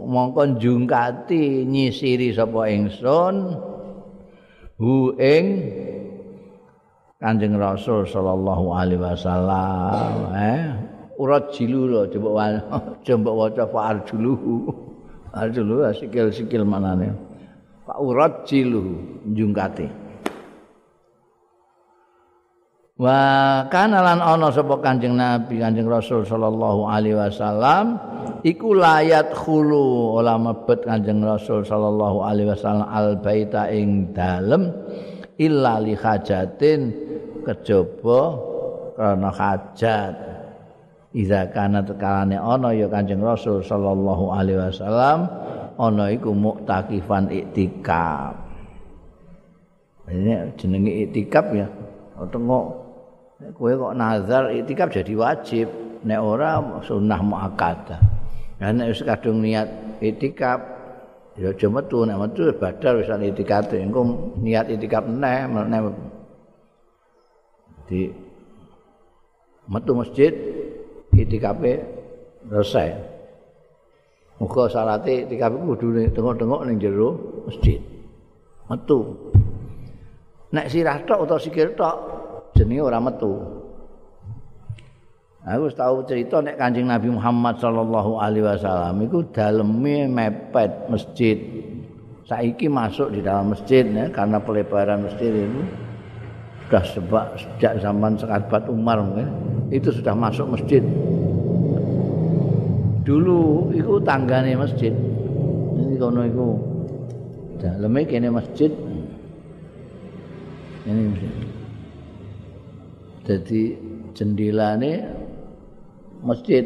mongko 0.06 0.62
jungkati 0.62 1.66
nyisiri 1.66 2.30
sapa 2.30 2.70
ingsun 2.70 3.58
hu 4.78 5.12
ing 5.18 5.44
Kanjeng 7.16 7.56
Rasul 7.56 8.04
sallallahu 8.04 8.76
alaihi 8.76 9.00
wasallam 9.00 10.36
eh. 10.36 10.62
Urat 11.16 11.48
jilu 11.48 11.88
coba 12.12 12.60
coba 13.00 13.30
waca 13.40 13.64
fa 13.72 13.80
arjuluhu 13.96 14.68
arjuluhu 15.32 15.88
sikil-sikil 15.96 16.68
manane 16.68 17.16
Pak 17.88 17.98
urat 18.04 18.44
jilu 18.44 19.00
jungkati 19.32 20.05
Wa 22.96 23.20
kana 23.68 24.00
lan 24.00 24.24
ana 24.24 24.48
sapa 24.48 24.80
Kanjeng 24.80 25.20
Nabi 25.20 25.60
Kanjeng 25.60 25.84
Rasul 25.84 26.24
sallallahu 26.24 26.88
alaihi 26.88 27.12
wasallam 27.12 28.00
iku 28.40 28.72
layat 28.72 29.36
khulu 29.36 30.16
ora 30.16 30.40
mebet 30.40 30.88
Kanjeng 30.88 31.20
Rasul 31.20 31.60
sallallahu 31.60 32.24
alaihi 32.24 32.56
wasallam 32.56 32.88
al 32.88 33.20
baita 33.20 33.68
ing 33.68 34.16
dalem 34.16 34.72
illa 35.36 35.76
li 35.76 35.92
hajatin 35.92 36.80
kejaba 37.44 38.20
karena 38.96 39.28
hajat 39.28 40.14
Iza 41.16 41.48
kana 41.52 41.84
tekalane 41.84 42.40
ana 42.40 42.72
ya 42.72 42.88
Kanjeng 42.88 43.20
Rasul 43.20 43.60
sallallahu 43.60 44.32
alaihi 44.32 44.72
wasallam 44.72 45.28
ana 45.76 46.12
iku 46.12 46.32
muktakifan 46.32 47.28
iktikaf. 47.28 48.36
Ini 50.12 50.56
jenenge 50.60 50.92
iktikaf 51.08 51.56
ya. 51.56 51.68
Tengok 52.16 52.85
kowe 53.36 53.72
kok 53.72 53.96
nazar 53.96 54.52
iktikaf 54.52 54.88
jadi 54.92 55.12
wajib. 55.16 55.68
nek 56.06 56.22
ora 56.22 56.62
sunnah 56.86 57.18
muakkadah 57.18 57.98
ya 58.62 58.70
nek 58.70 58.94
wis 58.94 59.02
kadung 59.02 59.42
niat 59.42 59.66
itikaf 59.98 60.62
ya 61.34 61.50
aja 61.50 61.66
metu 61.66 62.06
nek 62.06 62.14
metu 62.20 62.46
badal 62.54 63.02
wis 63.02 63.10
itikaf 63.10 63.74
engko 63.74 64.30
niat 64.38 64.70
itikaf 64.70 65.02
neh 65.10 65.50
meneh 65.50 65.80
di 67.90 68.06
metu 69.66 69.92
masjid 69.98 70.30
itikafe 71.10 71.82
selesai 72.46 73.16
Muga 74.36 74.68
salate 74.68 75.24
itikaf 75.24 75.48
kudu 75.48 76.12
tengok-tengok 76.12 76.68
ning 76.68 76.76
jero 76.76 77.16
masjid. 77.48 77.80
Metu. 78.68 79.16
Nek 80.52 80.68
sirah 80.68 81.00
tok 81.08 81.24
utawa 81.24 81.40
sikil 81.40 81.72
tok 81.72 81.96
jenenge 82.56 82.82
ora 82.82 82.98
metu. 82.98 83.36
Aku 85.46 85.70
tahu 85.70 86.02
cerita 86.10 86.42
nek 86.42 86.58
Kanjeng 86.58 86.90
Nabi 86.90 87.06
Muhammad 87.06 87.62
sallallahu 87.62 88.18
alaihi 88.18 88.50
wasallam 88.50 88.98
iku 89.06 89.22
daleme 89.30 90.10
mepet 90.10 90.90
masjid. 90.90 91.38
Saiki 92.26 92.66
masuk 92.66 93.14
di 93.14 93.22
dalam 93.22 93.54
masjid 93.54 93.86
ya, 93.86 94.10
karena 94.10 94.42
pelebaran 94.42 95.06
masjid 95.06 95.30
itu 95.30 95.62
sudah 96.66 96.82
sebab 96.82 97.26
sejak 97.38 97.78
zaman 97.78 98.18
sahabat 98.18 98.66
Umar 98.66 98.98
mungkin 98.98 99.30
itu 99.70 99.94
sudah 99.94 100.18
masuk 100.18 100.50
masjid. 100.50 100.82
Dulu 103.06 103.70
itu 103.70 104.02
tanggane 104.02 104.58
masjid. 104.58 104.90
Ini 105.78 105.94
kono 105.94 106.26
iku 106.26 106.46
daleme 107.62 108.02
kene 108.02 108.34
masjid. 108.34 108.74
Ini 110.82 111.02
masjid. 111.06 111.45
Jadi 113.26 113.74
jendelane 114.14 115.02
masjid 116.22 116.62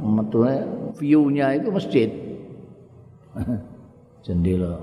metune 0.00 0.64
view-nya 0.96 1.60
itu 1.60 1.68
masjid. 1.68 2.08
Jendela. 4.24 4.80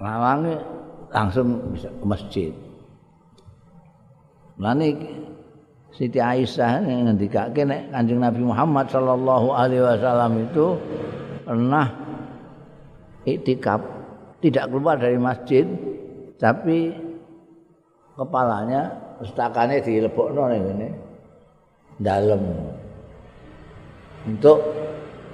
Lawangnya 0.00 0.64
langsung 1.12 1.76
bisa 1.76 1.92
ke 1.92 2.06
masjid. 2.08 2.52
Lani 4.56 4.96
Siti 5.92 6.16
Aisyah 6.16 6.80
yang 6.86 7.12
ngendikake 7.12 7.66
nek 7.66 7.92
Kanjeng 7.92 8.24
Nabi 8.24 8.40
Muhammad 8.40 8.88
sallallahu 8.88 9.52
alaihi 9.52 9.84
wasallam 9.84 10.32
itu 10.48 10.66
pernah 11.44 11.86
iktikaf 13.28 13.82
tidak 14.40 14.70
keluar 14.70 14.96
dari 14.96 15.18
masjid 15.20 15.66
tapi 16.40 16.94
kepalanya 18.20 18.92
pustakane 19.16 19.80
dilebokno 19.80 20.52
ning 20.52 20.62
ngene 20.68 20.88
dalem 21.96 22.42
untuk 24.28 24.60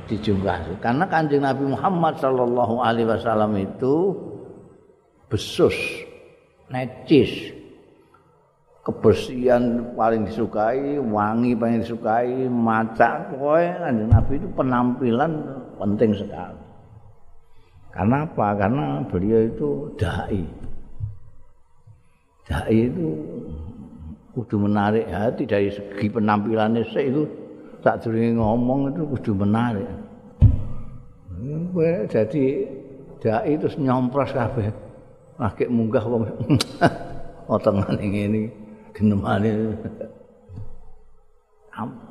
dijungkas 0.07 0.71
karena 0.79 1.03
Kanjeng 1.11 1.43
Nabi 1.43 1.67
Muhammad 1.75 2.15
sallallahu 2.23 2.79
alaihi 2.79 3.11
wasallam 3.11 3.59
itu 3.59 4.15
besus, 5.27 5.75
necis, 6.71 7.51
kebersihan 8.87 9.83
paling 9.99 10.31
disukai, 10.31 10.99
wangi 11.03 11.59
paling 11.59 11.83
disukai, 11.83 12.47
macak 12.47 13.35
kowe 13.35 13.59
Kanjeng 13.59 14.11
Nabi 14.11 14.33
itu 14.39 14.49
penampilan 14.55 15.33
penting 15.83 16.15
sekali. 16.15 16.63
Karena 17.91 18.29
apa? 18.29 18.49
Karena 18.61 18.87
beliau 19.09 19.41
itu 19.49 19.71
dai. 19.97 20.66
Dai 22.47 22.87
itu 22.87 23.11
kudu 24.31 24.69
menarik 24.71 25.11
hati 25.11 25.43
dari 25.49 25.73
segi 25.73 26.07
penampilannya 26.07 26.87
saya 26.95 27.11
itu 27.11 27.27
tak 27.83 28.07
sering 28.07 28.39
ngomong 28.39 28.95
itu 28.95 29.03
kudu 29.17 29.33
menarik. 29.35 29.89
jadi 32.07 32.45
dai 33.19 33.51
itu 33.59 33.67
nyompros 33.83 34.31
kabeh. 34.31 34.71
lagi 35.37 35.69
munggah 35.69 36.01
wong 36.09 36.25
otengan 37.53 38.01
ini 38.01 38.49
genemane 38.97 39.77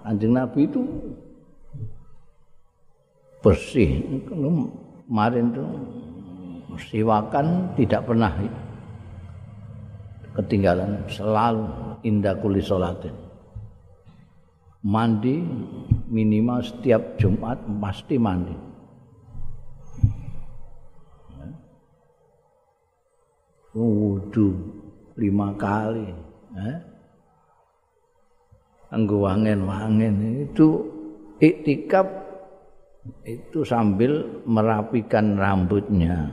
Kanjeng 0.05 0.37
Nabi 0.37 0.69
itu 0.69 0.81
bersih 3.41 4.05
kemarin 4.29 5.49
itu 5.49 5.65
siwakan 6.85 7.73
tidak 7.73 8.05
pernah 8.05 8.29
ketinggalan 10.35 11.07
selalu 11.07 11.65
indah 12.03 12.35
kuli 12.37 12.59
sholatin 12.59 13.25
mandi 14.85 15.41
minimal 16.13 16.61
setiap 16.61 17.17
Jumat 17.17 17.57
pasti 17.81 18.21
mandi. 18.21 18.53
Wudhu 23.75 24.55
lima 25.19 25.51
kali 25.57 26.07
eh? 26.55 26.77
wangen-wangen. 28.95 30.47
Itu 30.47 30.87
iktikaf 31.41 32.07
itu 33.27 33.67
sambil 33.67 34.23
merapikan 34.47 35.35
rambutnya 35.35 36.29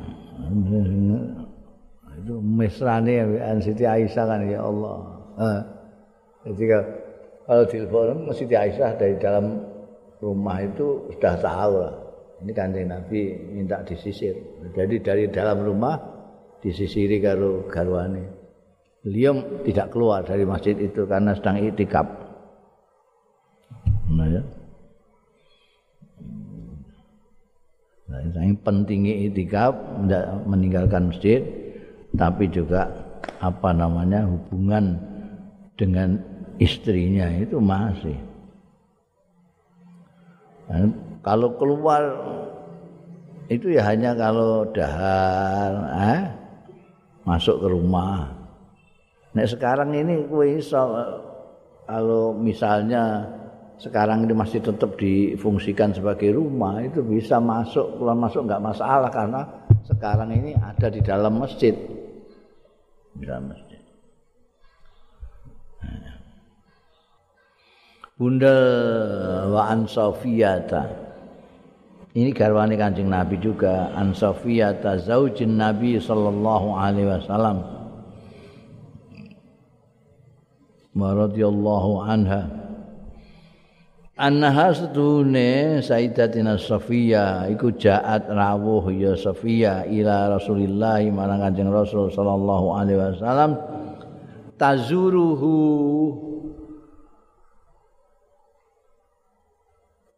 itu 2.20 2.34
mesrane 2.42 3.12
ya 3.12 3.24
Siti 3.62 3.84
Aisyah 3.88 4.24
kan 4.28 4.40
ya 4.44 4.60
Allah 4.60 4.98
jadi 6.44 6.64
kalau 7.46 7.64
telepon 7.70 8.28
Siti 8.36 8.54
Aisyah 8.58 8.98
dari 9.00 9.16
dalam 9.16 9.64
rumah 10.20 10.60
itu 10.60 11.08
sudah 11.16 11.34
tahu 11.40 11.72
lah 11.80 11.94
ini 12.42 12.52
kan 12.52 12.74
Nabi 12.74 13.20
minta 13.54 13.80
disisir 13.86 14.36
jadi 14.76 14.96
dari 15.00 15.24
dalam 15.32 15.62
rumah 15.62 16.12
disisiri 16.62 17.18
karo 17.18 17.66
garwane. 17.66 18.22
Beliau 19.02 19.34
tidak 19.66 19.90
keluar 19.90 20.22
dari 20.22 20.46
masjid 20.46 20.78
itu 20.78 21.02
karena 21.10 21.34
sedang 21.34 21.58
itikaf. 21.58 22.06
Nah 24.14 24.28
ya. 24.30 24.42
Nah, 28.06 28.22
pentingnya 28.62 29.26
itikaf 29.26 29.74
meninggalkan 30.46 31.10
masjid, 31.10 31.42
tapi 32.16 32.48
juga 32.48 32.88
apa 33.40 33.70
namanya 33.72 34.28
hubungan 34.28 35.00
dengan 35.76 36.18
istrinya 36.60 37.26
itu 37.32 37.58
masih. 37.58 38.18
Dan 40.68 40.94
kalau 41.24 41.56
keluar 41.58 42.02
itu 43.50 43.74
ya 43.74 43.82
hanya 43.84 44.14
kalau 44.16 44.68
dahar, 44.70 45.72
eh? 45.98 46.22
masuk 47.26 47.60
ke 47.62 47.68
rumah. 47.68 48.30
Nek 49.32 49.48
sekarang 49.48 49.96
ini 49.96 50.28
kowe 50.28 50.44
iso 50.44 50.82
kalau 51.88 52.36
misalnya 52.36 53.26
sekarang 53.80 54.28
ini 54.28 54.34
masih 54.36 54.62
tetap 54.62 54.94
difungsikan 54.94 55.90
sebagai 55.90 56.36
rumah 56.38 56.78
itu 56.84 57.02
bisa 57.02 57.42
masuk 57.42 57.98
keluar 57.98 58.14
masuk 58.14 58.46
nggak 58.46 58.62
masalah 58.62 59.10
karena 59.10 59.42
sekarang 59.82 60.30
ini 60.30 60.54
ada 60.54 60.86
di 60.86 61.02
dalam 61.02 61.42
masjid 61.42 61.74
dalam 63.20 63.52
masjid 63.52 63.80
Bunda 68.16 68.54
wa 69.50 69.62
an 69.66 69.90
Sofiyata 69.90 71.12
ini 72.12 72.28
garwane 72.36 72.76
Kanjeng 72.76 73.08
Nabi 73.08 73.40
juga 73.40 73.88
An 73.96 74.12
Safiyah 74.12 74.84
zaujin 75.00 75.56
Nabi 75.56 75.96
sallallahu 75.96 76.76
alaihi 76.76 77.08
wasallam. 77.08 77.64
Wa 80.92 81.16
radhiyallahu 81.16 82.04
anha. 82.04 82.61
Annaha 84.22 84.70
sedune 84.70 85.82
Sayyidatina 85.82 86.54
Safiyah 86.54 87.50
iku 87.50 87.74
jaat 87.74 88.30
rawuh 88.30 88.86
ya 88.94 89.18
Safiyah 89.18 89.90
ila 89.90 90.38
Rasulillah 90.38 91.02
marang 91.10 91.42
Kanjeng 91.42 91.74
Rasul 91.74 92.06
sallallahu 92.06 92.70
alaihi 92.70 93.02
wasallam 93.02 93.58
tazuruhu 94.62 95.58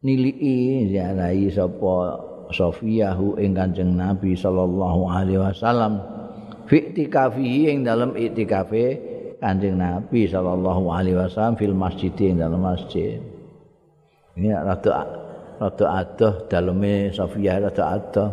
nilii 0.05 0.93
ziarahi 0.93 1.49
sapa 1.49 2.21
Sofiyahu 2.53 3.41
ing 3.41 3.57
Kanjeng 3.57 3.97
Nabi 3.97 4.37
sallallahu 4.37 5.09
alaihi 5.09 5.41
wasallam 5.41 6.05
fi 6.69 6.93
itikafihi 6.93 7.73
ing 7.73 7.89
dalam 7.89 8.13
itikafe 8.21 9.01
Kanjeng 9.41 9.81
Nabi 9.81 10.29
sallallahu 10.29 10.93
alaihi 10.93 11.17
wasallam 11.17 11.57
fil 11.57 11.73
masjid 11.73 12.13
ing 12.21 12.37
dalam 12.37 12.61
masjid. 12.61 13.34
Ini 14.35 14.51
rada 14.51 14.93
rada 15.63 15.87
adoh 16.03 16.35
daleme 16.51 17.15
Sofiyah 17.15 17.71
rada 17.71 17.85
adoh. 17.95 18.31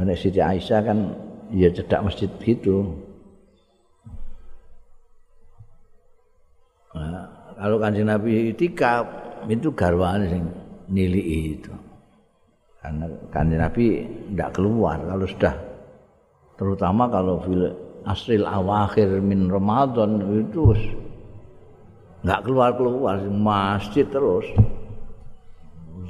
Nek 0.00 0.16
Siti 0.16 0.40
Aisyah 0.40 0.80
kan 0.86 0.98
ya 1.50 1.68
cedak 1.68 2.06
masjid 2.06 2.30
gitu. 2.40 2.94
kalau 7.60 7.76
kanjeng 7.76 8.08
Nabi 8.08 8.56
itikaf 8.56 9.04
itu 9.44 9.68
garwane 9.76 10.26
sing 10.32 10.42
nilai 10.88 11.54
itu. 11.54 11.72
Karena 12.80 13.04
kanjeng 13.28 13.60
Nabi 13.60 13.84
tidak 14.32 14.50
keluar 14.56 14.96
kalau 15.04 15.26
sudah 15.28 15.54
terutama 16.56 17.04
kalau 17.12 17.36
fil 17.44 17.68
asril 18.08 18.48
awakhir 18.48 19.20
min 19.20 19.52
Ramadan 19.52 20.24
itu 20.40 20.72
nggak 22.20 22.40
keluar 22.44 22.70
keluar 22.76 23.16
masjid 23.28 24.04
terus. 24.08 24.46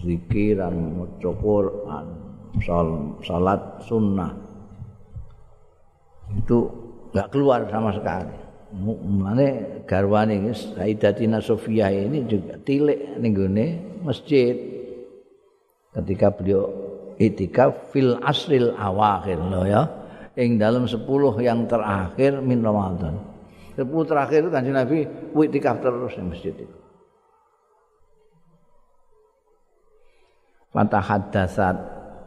Zikiran 0.01 0.73
maca 0.97 1.31
Quran 1.37 2.07
salat 3.23 3.61
sunnah. 3.85 4.33
Itu 6.35 6.59
nggak 7.13 7.29
keluar 7.31 7.69
sama 7.69 7.93
sekali. 7.95 8.37
Mulane 8.81 9.83
garwane 9.83 10.55
Sayyidatina 10.55 11.43
Sofia 11.43 11.91
ini 11.91 12.23
juga 12.25 12.55
tilik 12.63 13.19
ning 13.19 13.35
masjid. 14.07 14.55
Ketika 15.91 16.31
beliau 16.31 16.71
itikaf 17.19 17.91
fil 17.91 18.15
asril 18.23 18.73
awakhir 18.79 19.39
loh 19.43 19.67
ya. 19.67 19.85
Ing 20.39 20.57
dalam 20.57 20.87
10 20.87 21.05
yang 21.43 21.67
terakhir 21.67 22.39
min 22.39 22.63
Ramadan. 22.63 23.30
10 23.81 23.89
terakhir 24.05 24.45
itu 24.45 24.51
kanjeng 24.53 24.77
Nabi 24.77 25.09
itikaf 25.33 25.81
terus 25.81 26.13
di 26.13 26.23
masjid 26.29 26.53
itu. 26.53 26.77
Fatahaddatsat 30.71 31.77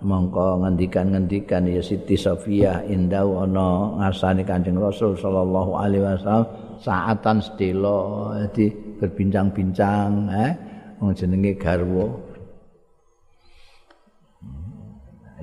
mongko 0.04 0.68
ngendikan-ngendikan 0.68 1.64
ya 1.64 1.80
Siti 1.80 2.20
Sofia 2.20 2.84
indah 2.84 3.24
ana 3.24 4.04
ngasani 4.04 4.44
Kanjeng 4.44 4.76
Rasul 4.76 5.16
sallallahu 5.16 5.80
alaihi 5.80 6.04
wasallam 6.04 6.48
saatan 6.84 7.40
sedelo 7.40 8.36
jadi 8.36 8.68
berbincang-bincang 9.00 10.28
eh 10.28 10.52
jenenge 11.16 11.56
garwa 11.56 12.12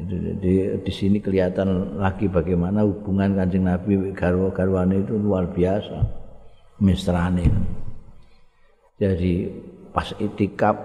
itu 0.01 0.15
di, 0.41 0.93
sini 0.93 1.21
kelihatan 1.21 2.01
lagi 2.01 2.27
bagaimana 2.27 2.83
hubungan 2.83 3.37
Kanjeng 3.37 3.69
Nabi 3.69 4.17
garwa-garwane 4.17 5.05
itu 5.05 5.15
luar 5.21 5.53
biasa 5.53 6.01
mesrane 6.81 7.47
jadi 8.97 9.49
pas 9.93 10.09
itikaf 10.17 10.77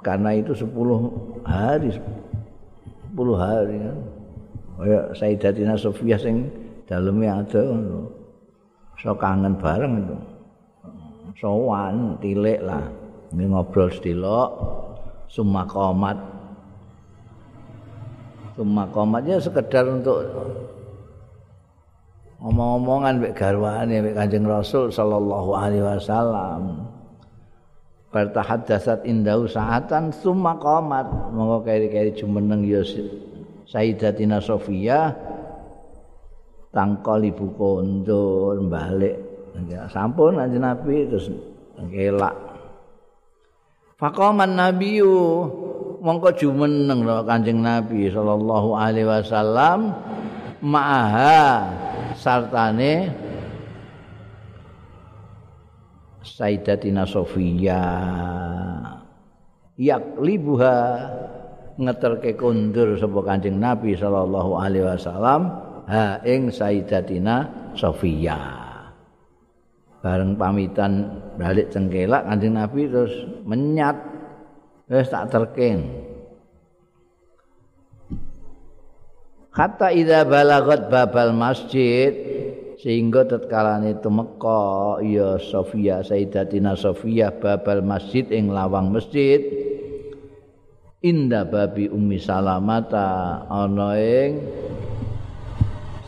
karena 0.00 0.36
itu 0.36 0.56
10 0.56 0.72
hari 1.44 1.92
10 3.12 3.36
hari 3.36 3.76
kan. 3.76 3.98
Kaya 4.80 5.00
Sayyidatina 5.12 5.76
Sofia 5.76 6.16
sing 6.16 6.48
daleme 6.88 7.28
ada. 7.28 7.60
So 8.96 9.12
kangen 9.20 9.60
bareng 9.60 9.94
itu. 10.00 10.16
Sowan 11.36 12.16
tilik 12.24 12.60
lah. 12.64 12.88
Ini 13.32 13.48
ngobrol 13.48 13.88
sedilok 13.92 14.50
summa 15.28 15.64
qomat. 18.52 18.60
Summa 18.60 18.84
qomatnya 18.92 19.36
sekedar 19.40 19.84
untuk 19.88 20.20
ngomong-ngomongan 22.42 23.22
mek 23.22 23.32
garwane 23.38 24.02
mek 24.02 24.14
Kanjeng 24.18 24.44
Rasul 24.44 24.92
sallallahu 24.92 25.50
alaihi 25.56 25.84
wasallam. 25.84 26.84
Bertahaddatsat 28.12 29.08
indahu 29.08 29.48
sa'atan 29.48 30.12
summa 30.12 30.60
qamat. 30.60 31.32
Monggo 31.32 31.64
keri-keri 31.64 32.12
jumeneng 32.12 32.60
ya 32.68 32.84
Sayyidatina 33.64 34.36
Sofia 34.36 35.16
tangkal 36.76 37.24
ibu 37.24 37.56
kondur 37.56 38.60
balik. 38.68 39.16
Sampun 39.88 40.36
kanjeng 40.36 40.60
Nabi 40.60 41.08
terus 41.08 41.32
ngelak. 41.80 42.36
Faqaman 43.96 44.60
nabiyyu 44.60 45.48
mongko 46.02 46.34
jumeneng 46.34 47.06
Kanjeng 47.22 47.62
Nabi 47.62 48.10
sallallahu 48.10 48.74
alaihi 48.74 49.06
wasallam 49.06 49.94
ma'aha 50.58 51.70
sartane 52.18 53.14
Sayyidatina 56.22 57.06
Sofia. 57.06 57.82
Yak 59.78 60.18
libuha 60.18 60.76
ngeterke 61.78 62.34
kundur 62.34 62.98
sapa 62.98 63.20
Kanjeng 63.22 63.62
Nabi 63.62 63.94
sallallahu 63.94 64.58
alaihi 64.58 64.86
wasallam 64.86 65.54
ha 65.86 66.18
ing 66.26 66.50
Sayyidatina 66.50 67.46
Sofia. 67.78 68.38
Bareng 70.02 70.34
pamitan 70.34 71.22
balik 71.38 71.70
cengkelak 71.70 72.26
Kanjeng 72.26 72.58
Nabi 72.58 72.90
terus 72.90 73.14
menyat 73.46 74.11
wis 74.92 75.08
tak 75.08 75.32
terken 75.32 75.88
Kata 79.52 79.92
idza 79.92 80.24
balagat 80.24 80.88
babal 80.88 81.36
masjid 81.36 82.08
sehingga 82.80 83.28
tatkalane 83.28 84.00
tumeka 84.00 84.96
ya 85.04 85.36
Sofia 85.36 86.00
Sayyidatina 86.00 86.72
Sofia 86.72 87.28
babal 87.28 87.84
masjid 87.84 88.24
ing 88.32 88.48
lawang 88.48 88.88
masjid. 88.88 89.44
Inda 91.04 91.44
babi 91.44 91.92
Ummi 91.92 92.16
Salamata 92.16 93.44
ana 93.44 93.92
ing 94.00 94.40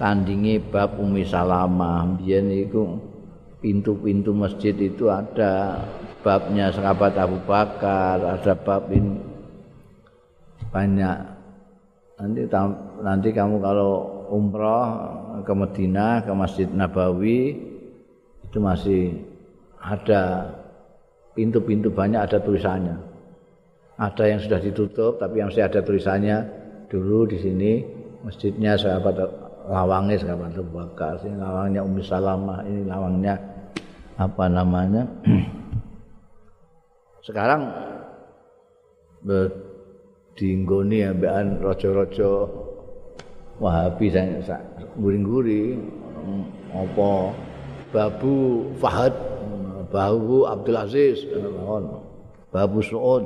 sandingi 0.00 0.64
bab 0.64 0.96
Ummi 0.96 1.28
Salamah. 1.28 2.16
Biyen 2.16 2.48
iku 2.48 2.96
pintu-pintu 3.60 4.32
masjid 4.32 4.72
itu 4.72 5.12
ada 5.12 5.84
babnya 6.24 6.72
sahabat 6.72 7.14
Abu 7.20 7.36
Bakar 7.44 8.16
ada 8.18 8.56
bab 8.56 8.88
ini 8.88 9.20
banyak 10.72 11.16
nanti 12.16 12.42
nanti 13.04 13.28
kamu 13.30 13.60
kalau 13.60 13.92
umroh 14.32 14.88
ke 15.44 15.52
Madinah 15.52 16.24
ke 16.24 16.32
Masjid 16.32 16.66
Nabawi 16.72 17.54
itu 18.48 18.58
masih 18.58 19.20
ada 19.84 20.48
pintu-pintu 21.36 21.92
banyak 21.92 22.22
ada 22.22 22.40
tulisannya. 22.40 22.96
Ada 23.94 24.24
yang 24.26 24.40
sudah 24.42 24.58
ditutup 24.58 25.20
tapi 25.20 25.38
yang 25.38 25.52
masih 25.52 25.66
ada 25.66 25.84
tulisannya 25.84 26.36
dulu 26.90 27.28
di 27.30 27.38
sini 27.38 27.72
masjidnya 28.24 28.74
sahabat 28.74 29.18
lawangnya 29.68 30.18
sahabat 30.18 30.56
Abu 30.56 30.72
Bakar, 30.74 31.20
ini 31.22 31.36
lawangnya 31.38 31.80
Ummi 31.84 32.02
Salamah, 32.02 32.58
ini 32.66 32.82
lawangnya 32.88 33.34
apa 34.18 34.44
namanya? 34.48 35.02
Sekarang 37.24 37.72
diinggoni 40.36 41.08
ambekan 41.08 41.56
raja-raja 41.64 42.44
Wahabi 43.54 44.12
sing 44.12 44.44
guring-guring 45.00 45.88
apa 46.74 47.32
Babu 47.94 48.66
Fahad 48.76 49.14
Babu 49.88 50.44
Abdul 50.44 50.76
Aziz 50.76 51.24
Babu 52.52 52.84
Suud. 52.84 53.24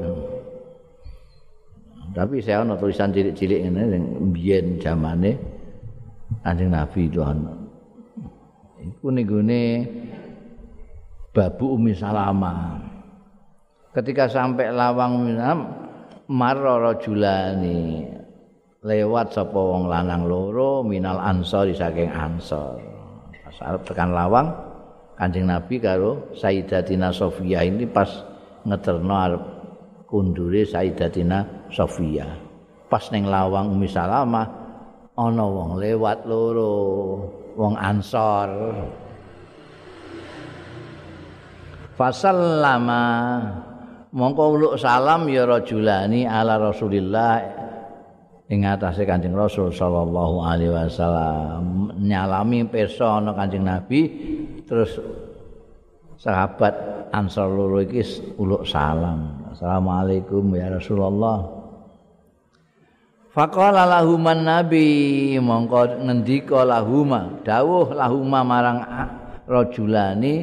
Tapi 2.14 2.38
saya 2.38 2.62
ana 2.62 2.78
tulisan 2.78 3.10
cilik-cilik 3.10 3.66
ngene 3.66 3.82
sing 3.98 4.02
mbiyen 4.30 4.78
zamane 4.78 5.34
Kanjeng 6.46 6.70
Nabi 6.70 7.10
itu 7.10 7.18
ana. 7.18 7.50
Iku 8.78 9.10
nenggone 9.10 9.90
Babu 11.34 11.74
Umi 11.74 11.98
Salama 11.98 12.87
ketika 13.92 14.28
sampai 14.28 14.72
lawang 14.72 15.24
Minam 15.24 15.58
marra 16.28 16.76
rajulani 16.92 18.04
lewat 18.84 19.34
sapa 19.34 19.58
wong 19.58 19.88
lanang 19.88 20.28
loro 20.28 20.84
minal 20.84 21.18
ansor 21.18 21.72
saking 21.72 22.12
ansor. 22.12 22.78
Pas 23.42 23.56
arep 23.64 23.82
tekan 23.88 24.12
lawang 24.12 24.48
Kanjeng 25.18 25.50
Nabi 25.50 25.82
karo 25.82 26.30
Sayyidatina 26.30 27.10
Sofia 27.10 27.66
ini 27.66 27.90
pas 27.90 28.06
ngeterno 28.62 29.14
arep 29.18 29.42
kundure 30.06 30.62
Sayyidatina 30.62 31.66
Sofia. 31.74 32.38
Pas 32.86 33.02
ning 33.10 33.26
lawang 33.26 33.74
Umi 33.74 33.90
Salamah 33.90 34.46
ana 35.18 35.44
wong 35.44 35.82
lewat 35.82 36.22
loro 36.22 36.70
wong 37.58 37.74
ansor. 37.74 38.78
Fasallama 41.98 43.02
mongko 44.12 44.44
uluk 44.56 44.74
salam 44.80 45.28
ya 45.28 45.44
rajulani 45.44 46.24
ala 46.24 46.56
Rasulillah 46.56 47.44
ing 48.48 48.64
atase 48.64 49.04
Kanjeng 49.04 49.36
Rasul 49.36 49.68
sallallahu 49.68 50.36
alaihi 50.44 50.72
wasallam. 50.72 51.92
Nyalami 52.00 52.64
pirsa 52.68 53.20
ana 53.20 53.36
Kanjeng 53.36 53.64
Nabi 53.68 54.00
terus 54.64 54.96
sahabat 56.18 56.74
Ansar 57.08 57.48
loro 57.48 57.80
iki 57.80 58.04
uluk 58.36 58.68
salam. 58.68 59.48
Assalamualaikum 59.52 60.44
ya 60.52 60.68
Rasulullah. 60.68 61.56
Faqala 63.32 63.86
lahuman 63.86 64.44
nabi 64.44 65.36
mongko 65.38 66.04
ngendika 66.04 66.66
lahuma 66.66 67.38
dawuh 67.46 67.94
lahuma 67.94 68.42
marang 68.42 68.82
rajulani 69.46 70.42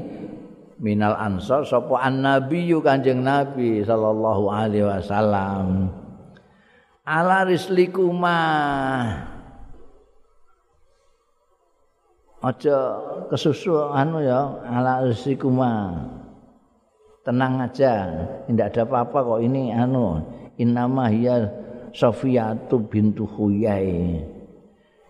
minal 0.79 1.15
ansor 1.15 1.63
sapa 1.63 2.03
annabiyyu 2.03 2.83
kanjeng 2.83 3.23
nabi 3.23 3.83
sallallahu 3.83 4.51
alaihi 4.51 4.87
wasallam. 4.87 5.91
Ala 7.05 7.45
rislikuma 7.45 8.37
aja 12.41 12.77
kesusu 13.29 13.93
anu 13.93 14.21
ya 14.21 14.61
ala 14.65 15.05
rislikuma 15.05 15.93
tenang 17.25 17.57
aja 17.61 17.93
tidak 18.45 18.73
ada 18.73 18.81
apa-apa 18.85 19.19
kok 19.21 19.41
ini 19.41 19.73
anu. 19.73 20.21
Innama 20.55 21.11
hiya 21.11 21.51
Sofiyatu 21.91 22.79
bintu 22.87 23.27
Huyai. 23.27 24.23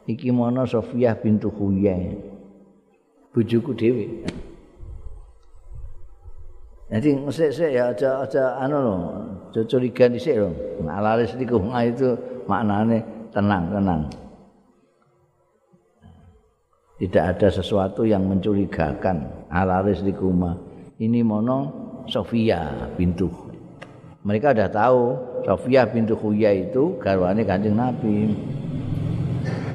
Iki 0.10 0.30
mono 0.34 0.65
Sofiyah 0.65 1.17
bintu 1.17 1.54
Huyai. 1.54 2.17
Bujuku 3.30 3.78
dewi 3.78 4.25
Jadi 6.86 7.17
ngesek-sek 7.17 7.71
ya 7.74 7.89
aja 7.89 8.21
aja 8.21 8.62
anu 8.62 8.78
lho, 8.78 8.95
aja 9.50 9.62
curiga 9.65 10.06
dhisik 10.06 10.38
lho. 10.38 10.54
Alaris 10.86 11.34
niku 11.34 11.58
itu 11.82 12.13
maknane 12.45 13.02
tenang, 13.34 13.74
tenang. 13.74 14.02
Tidak 17.02 17.24
ada 17.26 17.48
sesuatu 17.50 18.06
yang 18.06 18.30
mencurigakan. 18.30 19.50
Alaris 19.50 20.06
niku 20.06 20.30
ini 21.02 21.26
mono 21.26 21.86
Sofia 22.06 22.69
bintu. 22.93 23.34
Mereka 24.21 24.54
sudah 24.54 24.69
tahu 24.69 25.02
Sofia 25.45 25.89
bintu 25.89 26.13
Khuya 26.13 26.54
itu 26.69 27.02
garwane 27.02 27.41
Kanjeng 27.45 27.78
Nabi. 27.78 28.30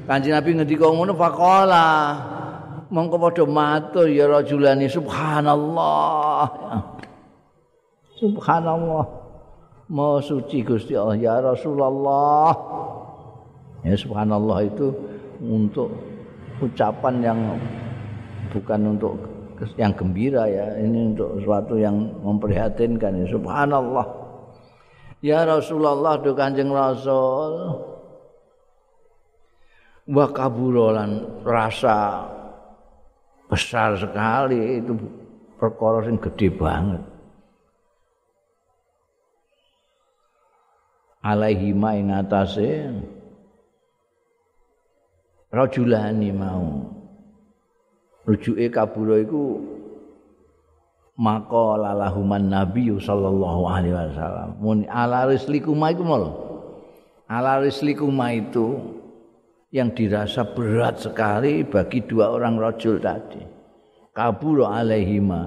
Kanjeng 0.06 0.34
Nabi 0.38 0.50
ngendika 0.58 0.86
ngono 0.90 1.14
faqala 1.14 1.86
mongko 2.90 3.16
padha 3.18 3.46
matur 3.46 4.10
ya 4.10 4.26
rajulani 4.26 4.90
subhanallah. 4.90 6.42
Subhanallah. 8.20 9.04
Maha 9.90 10.22
suci 10.22 10.62
Gusti 10.62 10.94
Allah 10.94 11.18
ya 11.18 11.42
Rasulullah. 11.42 12.54
Ya 13.82 13.96
subhanallah 13.96 14.62
itu 14.62 14.92
untuk 15.42 15.90
ucapan 16.62 17.14
yang 17.24 17.40
bukan 18.54 18.94
untuk 18.94 19.14
yang 19.74 19.92
gembira 19.92 20.46
ya, 20.46 20.78
ini 20.78 21.16
untuk 21.16 21.40
sesuatu 21.40 21.74
yang 21.74 21.96
memprihatinkan 22.22 23.24
ya 23.24 23.26
subhanallah. 23.34 24.06
Ya 25.20 25.42
Rasulullah 25.42 26.22
do 26.22 26.32
Kanjeng 26.38 26.70
Rasul. 26.70 27.52
Wa 30.06 30.26
kaburolan 30.30 31.42
rasa 31.42 32.24
besar 33.50 33.98
sekali 33.98 34.78
itu 34.78 34.94
perkara 35.58 36.06
sing 36.06 36.16
gede 36.22 36.48
banget. 36.54 37.09
Alaihi 41.20 41.76
ma 41.76 41.96
ing 41.96 42.12
atase 42.12 42.88
rajulani 45.52 46.30
mau. 46.32 46.96
Rujuke 48.24 48.68
kabura 48.70 49.16
iku 49.20 49.58
maka 51.20 51.66
lalahuman 51.76 52.48
nabi 52.48 52.92
sallallahu 52.96 53.62
alaihi 53.68 53.96
wasallam. 53.96 54.50
Mun 54.60 54.78
ala 54.88 55.28
rislikuma 55.28 55.92
iku 55.92 56.02
mal 56.04 56.24
ala 57.30 57.60
rislikuma 57.60 58.32
itu 58.34 58.80
yang 59.70 59.94
dirasa 59.94 60.42
berat 60.42 60.98
sekali 60.98 61.62
bagi 61.62 62.02
dua 62.02 62.34
orang 62.34 62.58
rajul 62.58 62.98
tadi. 62.98 63.42
Kabura 64.10 64.82
alaihi 64.82 65.22
ma. 65.22 65.46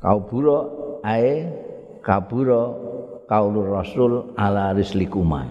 Kabura 0.00 0.58
ae 1.04 1.44
kabura 2.00 2.89
kaulur 3.30 3.78
rasul 3.78 4.34
ala 4.34 4.74
rislikuma 4.74 5.46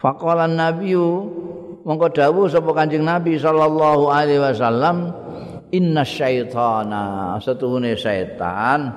faqalan 0.00 0.56
nabiyyu 0.56 1.28
mongko 1.84 2.08
dawuh 2.16 2.48
sapa 2.48 2.72
kanjeng 2.72 3.04
nabi 3.04 3.36
sallallahu 3.36 4.08
alaihi 4.08 4.40
wasallam 4.40 5.12
inna 5.68 6.00
syaitana 6.00 7.36
setuhune 7.44 7.92
setan 7.92 8.88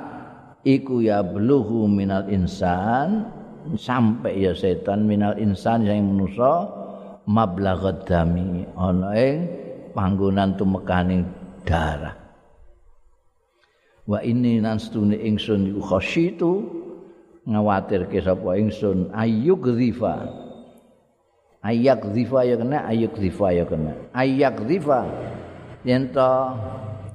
iku 0.64 1.04
ya 1.04 1.20
bluhu 1.20 1.92
minal 1.92 2.32
insan 2.32 3.28
sampai 3.76 4.40
ya 4.40 4.56
setan 4.56 5.04
minal 5.04 5.36
insan 5.36 5.84
yang 5.84 6.04
manusa 6.08 6.68
mablaghat 7.28 8.08
dami 8.08 8.64
ana 8.80 9.12
ing 9.20 9.36
panggonan 9.92 10.56
tumekaning 10.56 11.28
darah 11.68 12.19
wa 14.10 14.18
ini 14.26 14.58
nan 14.58 14.82
stune 14.82 15.14
ingsun 15.14 15.70
iku 15.70 15.82
khasyitu 15.86 16.66
ngawatirke 17.46 18.18
sapa 18.18 18.58
ingsun 18.58 19.14
ayyuk 19.14 19.70
rifa 19.70 20.50
ayak 21.64 22.08
rifa 22.16 22.40
ya 22.48 22.56
kena 22.56 22.88
ayyuk 22.88 23.16
rifa 23.20 23.48
ya 23.52 23.66
kena. 23.68 23.94
Ayak 24.16 24.64
rifa 24.64 25.06
yen 25.84 26.12
to 26.12 26.34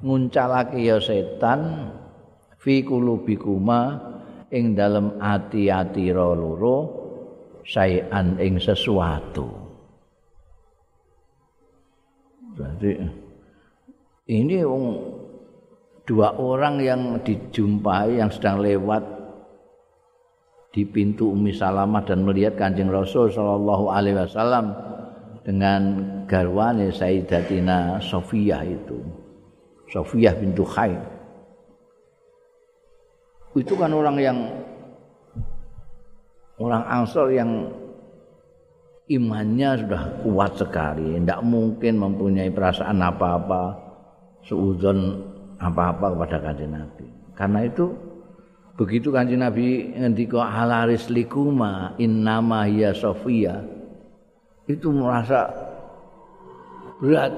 nguncalake 0.05 0.81
ya 0.81 1.01
setan 1.01 1.91
fi 2.61 2.85
kulubikuma 2.85 4.13
ing 4.53 4.77
dalem 4.77 5.17
ati-ati 5.21 6.13
loro 6.13 6.77
sayan 7.65 8.37
ing 8.41 8.61
sesuatu. 8.61 9.49
Berarti 12.55 12.91
ini 14.31 14.63
wong 14.63 14.85
dua 16.05 16.37
orang 16.37 16.81
yang 16.85 17.01
dijumpai 17.25 18.21
yang 18.21 18.29
sedang 18.29 18.61
lewat 18.61 19.03
di 20.75 20.85
pintu 20.85 21.33
Umi 21.33 21.55
Salamah 21.55 22.05
dan 22.05 22.27
melihat 22.27 22.61
Kanjeng 22.61 22.91
Rasul 22.93 23.33
sallallahu 23.33 23.89
alaihi 23.89 24.19
wasallam 24.21 24.75
dengan 25.47 25.81
garwane 26.27 26.91
Sayyidatina 26.91 28.03
Sofiyah 28.03 28.65
itu. 28.67 28.99
Sofiyah 29.93 30.35
bintu 30.35 30.67
Khair. 30.67 30.99
Itu 33.55 33.79
kan 33.79 33.95
orang 33.95 34.17
yang 34.19 34.39
orang 36.59 36.83
Ansor 36.91 37.31
yang 37.31 37.71
imannya 39.07 39.85
sudah 39.85 40.03
kuat 40.27 40.59
sekali, 40.59 41.23
tidak 41.23 41.39
mungkin 41.47 42.03
mempunyai 42.03 42.51
perasaan 42.51 42.99
apa-apa 42.99 43.79
seuzon 44.43 45.33
apa-apa 45.65 46.13
kepada 46.13 46.37
kanjeng 46.45 46.77
Nabi. 46.77 47.07
Karena 47.33 47.65
itu 47.65 47.97
begitu 48.77 49.09
kanjeng 49.09 49.41
Nabi 49.41 49.97
ngendika 49.97 50.45
halaris 50.45 51.09
likuma 51.09 51.97
innama 51.97 52.69
hiya 52.69 52.93
sofia 52.93 53.65
itu 54.69 54.89
merasa 54.93 55.49
berat. 57.01 57.33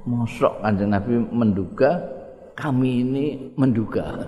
Mosok 0.00 0.64
kanjeng 0.64 0.90
Nabi 0.90 1.12
menduga 1.28 2.00
kami 2.56 3.04
ini 3.04 3.26
menduga. 3.54 4.26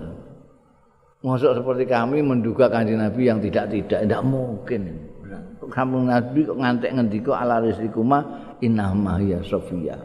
Mosok 1.23 1.59
seperti 1.59 1.83
kami 1.89 2.21
menduga 2.21 2.69
kanjeng 2.69 3.01
Nabi 3.01 3.27
yang 3.27 3.39
tidak-tidak 3.41 4.05
tidak 4.05 4.21
mungkin. 4.21 5.11
Kamu 5.63 6.11
Nabi 6.11 6.45
kok 6.45 6.59
ngantek 6.59 6.91
ngendika 6.93 7.33
halaris 7.33 7.79
likuma 7.81 8.21
innama 8.61 9.17
hiya 9.17 9.41
sofia. 9.41 9.97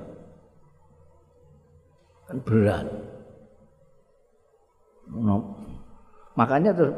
Berat. 2.45 2.85
No. 5.09 5.57
Makanya 6.37 6.77
tuh 6.77 6.93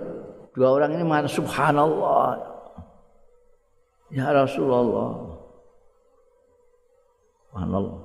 dua 0.52 0.68
orang 0.76 0.98
ini 0.98 1.04
mengatakan 1.06 1.34
subhanallah. 1.38 2.34
Ya 4.10 4.34
Rasulullah. 4.34 5.38
Subhanallah. 7.46 7.98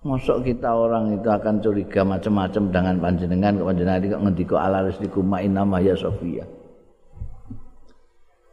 Masuk 0.00 0.48
kita 0.48 0.72
orang 0.72 1.12
itu 1.12 1.28
akan 1.28 1.60
curiga 1.60 2.00
macam-macam 2.00 2.62
dengan 2.72 2.94
panjenengan 3.04 3.52
kok 3.60 3.68
panjenengan 3.68 4.08
kok 4.08 4.22
ngendika 4.24 4.56
ala 4.56 4.78
rizqikum 4.88 5.28
ma 5.28 5.44
inna 5.44 5.62
ya 5.76 5.92
Sofia. 5.92 6.48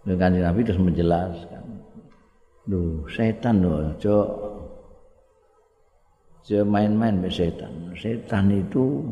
Dengan 0.03 0.51
Nabi 0.51 0.67
terus 0.67 0.79
menjelaskan. 0.79 1.63
Duh, 2.67 3.07
setan 3.07 3.63
loh, 3.63 3.95
cok 3.95 4.27
Jangan 6.47 6.67
main-main 6.71 7.19
dengan 7.19 7.33
setan. 7.35 7.73
Setan 7.99 8.47
itu 8.55 9.03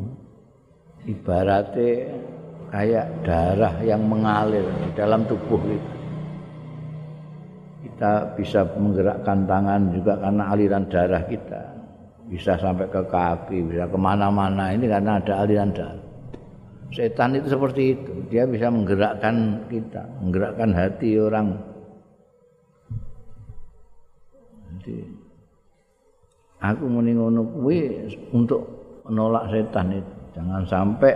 ibaratnya 1.04 2.16
kayak 2.72 3.08
darah 3.28 3.76
yang 3.84 4.08
mengalir 4.08 4.64
di 4.64 4.90
dalam 4.96 5.28
tubuh 5.28 5.60
kita. 5.60 5.94
Kita 7.84 8.12
bisa 8.40 8.64
menggerakkan 8.80 9.44
tangan 9.44 9.82
juga 9.92 10.16
karena 10.16 10.44
aliran 10.48 10.88
darah 10.88 11.24
kita. 11.28 11.62
Bisa 12.32 12.56
sampai 12.56 12.88
ke 12.88 13.04
kaki, 13.04 13.68
bisa 13.68 13.84
ke 13.84 13.98
mana-mana. 14.00 14.72
Ini 14.72 14.88
karena 14.88 15.20
ada 15.20 15.44
aliran 15.44 15.76
darah. 15.76 16.08
Setan 16.96 17.36
itu 17.36 17.52
seperti 17.52 18.00
itu. 18.00 18.14
Dia 18.32 18.48
bisa 18.48 18.72
menggerakkan 18.72 19.68
kita, 19.68 20.08
menggerakkan 20.24 20.72
hati 20.72 21.20
orang. 21.20 21.60
Jadi, 24.80 25.15
aku 26.74 26.90
muni 26.90 27.14
ngono 27.14 27.46
kuwi 27.46 28.10
untuk 28.34 28.62
menolak 29.06 29.52
setan 29.54 29.94
itu. 29.94 30.14
Jangan 30.34 30.64
sampai 30.66 31.14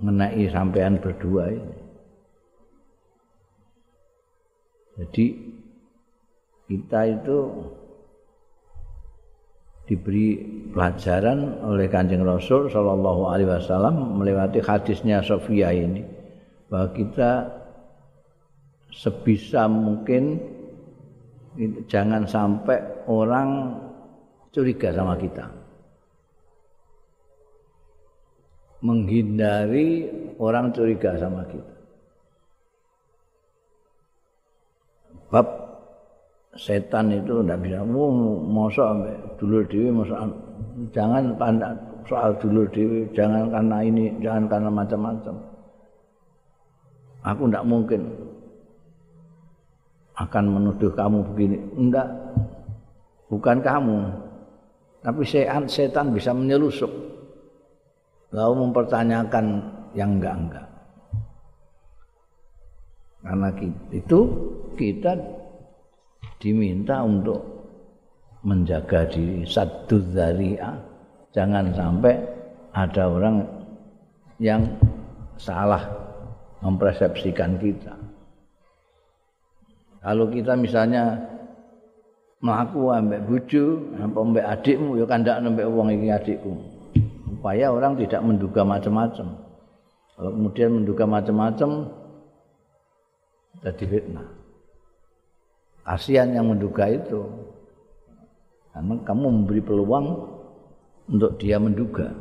mengenai 0.00 0.44
sampean 0.48 0.96
berdua 0.96 1.52
ini. 1.52 1.78
Jadi 5.00 5.26
kita 6.70 7.00
itu 7.08 7.38
diberi 9.90 10.38
pelajaran 10.70 11.66
oleh 11.66 11.90
Kanjeng 11.90 12.22
Rasul 12.22 12.70
Shallallahu 12.70 13.22
Alaihi 13.26 13.50
Wasallam 13.50 14.22
melewati 14.22 14.62
hadisnya 14.62 15.18
Sofia 15.18 15.74
ini 15.74 16.06
bahwa 16.70 16.94
kita 16.94 17.50
sebisa 18.94 19.66
mungkin 19.66 20.38
jangan 21.90 22.22
sampai 22.30 22.78
orang 23.10 23.74
curiga 24.50 24.90
sama 24.90 25.14
kita. 25.18 25.46
Menghindari 28.80 30.08
orang 30.40 30.72
curiga 30.72 31.14
sama 31.20 31.46
kita. 31.46 31.74
Bab 35.30 35.46
setan 36.58 37.14
itu 37.14 37.46
tidak 37.46 37.62
bisa 37.62 37.86
mau 37.86 38.10
mosok 38.42 39.06
dulur 39.38 39.62
dewi 39.70 39.94
mosok 39.94 40.18
jangan 40.90 41.38
pandang 41.38 41.78
soal 42.10 42.34
dulur 42.42 42.66
dewi 42.74 43.06
jangan 43.14 43.46
karena 43.54 43.78
ini 43.86 44.04
jangan 44.18 44.50
karena 44.50 44.70
macam-macam. 44.72 45.34
Aku 47.20 47.42
tidak 47.46 47.68
mungkin 47.68 48.00
akan 50.16 50.44
menuduh 50.50 50.90
kamu 50.96 51.18
begini. 51.30 51.56
Enggak 51.76 52.08
bukan 53.28 53.60
kamu 53.60 53.98
tapi 55.00 55.24
setan 55.24 56.12
bisa 56.12 56.36
menyelusup 56.36 56.92
lalu 58.30 58.54
mempertanyakan 58.68 59.46
yang 59.96 60.20
enggak-enggak. 60.20 60.66
Karena 63.20 63.48
itu 63.92 64.20
kita 64.80 65.12
diminta 66.40 67.04
untuk 67.04 67.40
menjaga 68.40 69.04
diri. 69.12 69.44
Satu 69.44 70.00
zari'ah 70.00 70.76
jangan 71.36 71.68
sampai 71.76 72.16
ada 72.72 73.02
orang 73.10 73.44
yang 74.40 74.64
salah 75.36 75.84
mempersepsikan 76.64 77.60
kita. 77.60 77.92
Kalau 80.00 80.32
kita 80.32 80.56
misalnya 80.56 81.28
melaku 82.40 82.88
ambek 82.88 83.20
bucu 83.28 83.64
apa 84.00 84.16
ambek 84.16 84.44
adikmu 84.48 84.96
ya 84.96 85.04
kandak 85.04 85.44
ambek 85.44 85.68
wong 85.68 85.88
iki 85.92 86.08
adikku. 86.08 86.52
Supaya 87.28 87.72
orang 87.72 87.96
tidak 87.96 88.20
menduga 88.20 88.60
macam-macam 88.64 89.50
kalau 90.20 90.36
kemudian 90.36 90.68
menduga 90.76 91.08
macam-macam 91.08 91.88
jadi 93.64 93.84
fitnah. 93.88 94.28
Kasihan 95.80 96.28
yang 96.36 96.52
menduga 96.52 96.92
itu. 96.92 97.24
Karena 98.76 99.00
kamu 99.00 99.26
memberi 99.32 99.64
peluang 99.64 100.06
untuk 101.08 101.40
dia 101.40 101.56
menduga. 101.56 102.12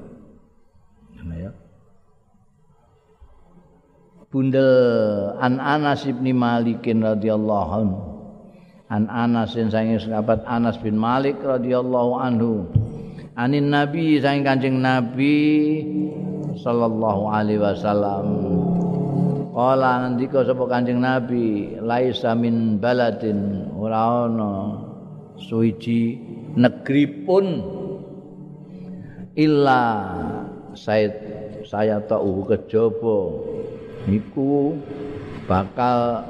Ya? 1.20 1.52
Bundel 4.32 4.72
An 5.36 5.60
Anas 5.60 6.08
bin 6.08 6.40
Malik 6.40 6.88
radhiyallahu 6.88 7.70
anhu 7.76 8.09
An 8.90 9.06
Anas 9.06 9.54
bin 9.54 9.70
sahabat 9.70 10.42
Anas 10.50 10.82
bin 10.82 10.98
Malik 10.98 11.38
radhiyallahu 11.46 12.12
anhu. 12.18 12.66
Anin 13.38 13.70
Nabi 13.70 14.18
saking 14.18 14.42
Kanjeng 14.42 14.82
Nabi 14.82 15.38
sallallahu 16.58 17.30
alaihi 17.30 17.62
wasallam. 17.62 18.26
Kala 19.54 20.10
ngendika 20.10 20.42
sapa 20.42 20.66
Kanjeng 20.66 21.06
Nabi, 21.06 21.78
laisa 21.78 22.34
min 22.34 22.82
baladin. 22.82 23.70
Ora 23.78 24.26
ana 24.26 24.82
suci 25.38 26.18
negeri 26.58 27.06
pun 27.30 27.46
illa 29.38 29.82
saya 30.74 31.14
saya 31.62 32.02
tahu 32.10 32.42
kejaba. 32.50 33.38
Niku 34.10 34.82
bakal 35.46 36.26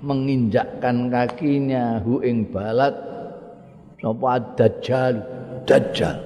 menginjakkan 0.00 1.10
kakinya 1.10 1.98
hu 2.02 2.22
ing 2.22 2.48
balat. 2.50 2.94
Sapa 3.98 4.38
dajjal 4.54 5.14
dajjal. 5.66 6.16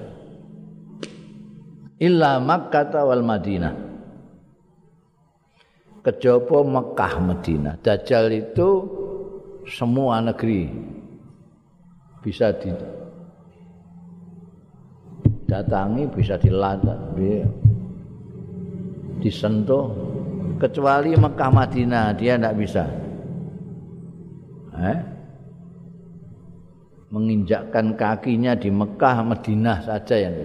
Illa 1.97 2.37
makkah 2.37 2.91
wal 3.05 3.25
madinah. 3.25 3.83
Kejaba 6.03 6.59
Mekah 6.67 7.15
Medina. 7.23 7.79
Dajjal 7.79 8.27
itu 8.35 8.83
semua 9.63 10.19
negeri 10.19 10.67
bisa 12.19 12.51
didatangi, 15.47 16.03
bisa 16.11 16.35
dilatih, 16.35 17.47
disentuh. 19.23 19.95
Kecuali 20.59 21.15
Mekah 21.15 21.51
Madinah 21.51 22.11
dia 22.19 22.35
tidak 22.35 22.55
bisa. 22.59 22.83
Eh? 24.79 24.99
Menginjakkan 27.13 27.93
kakinya 27.93 28.57
di 28.57 28.73
Mekah 28.73 29.21
Madinah 29.21 29.85
saja 29.85 30.15
yang 30.17 30.35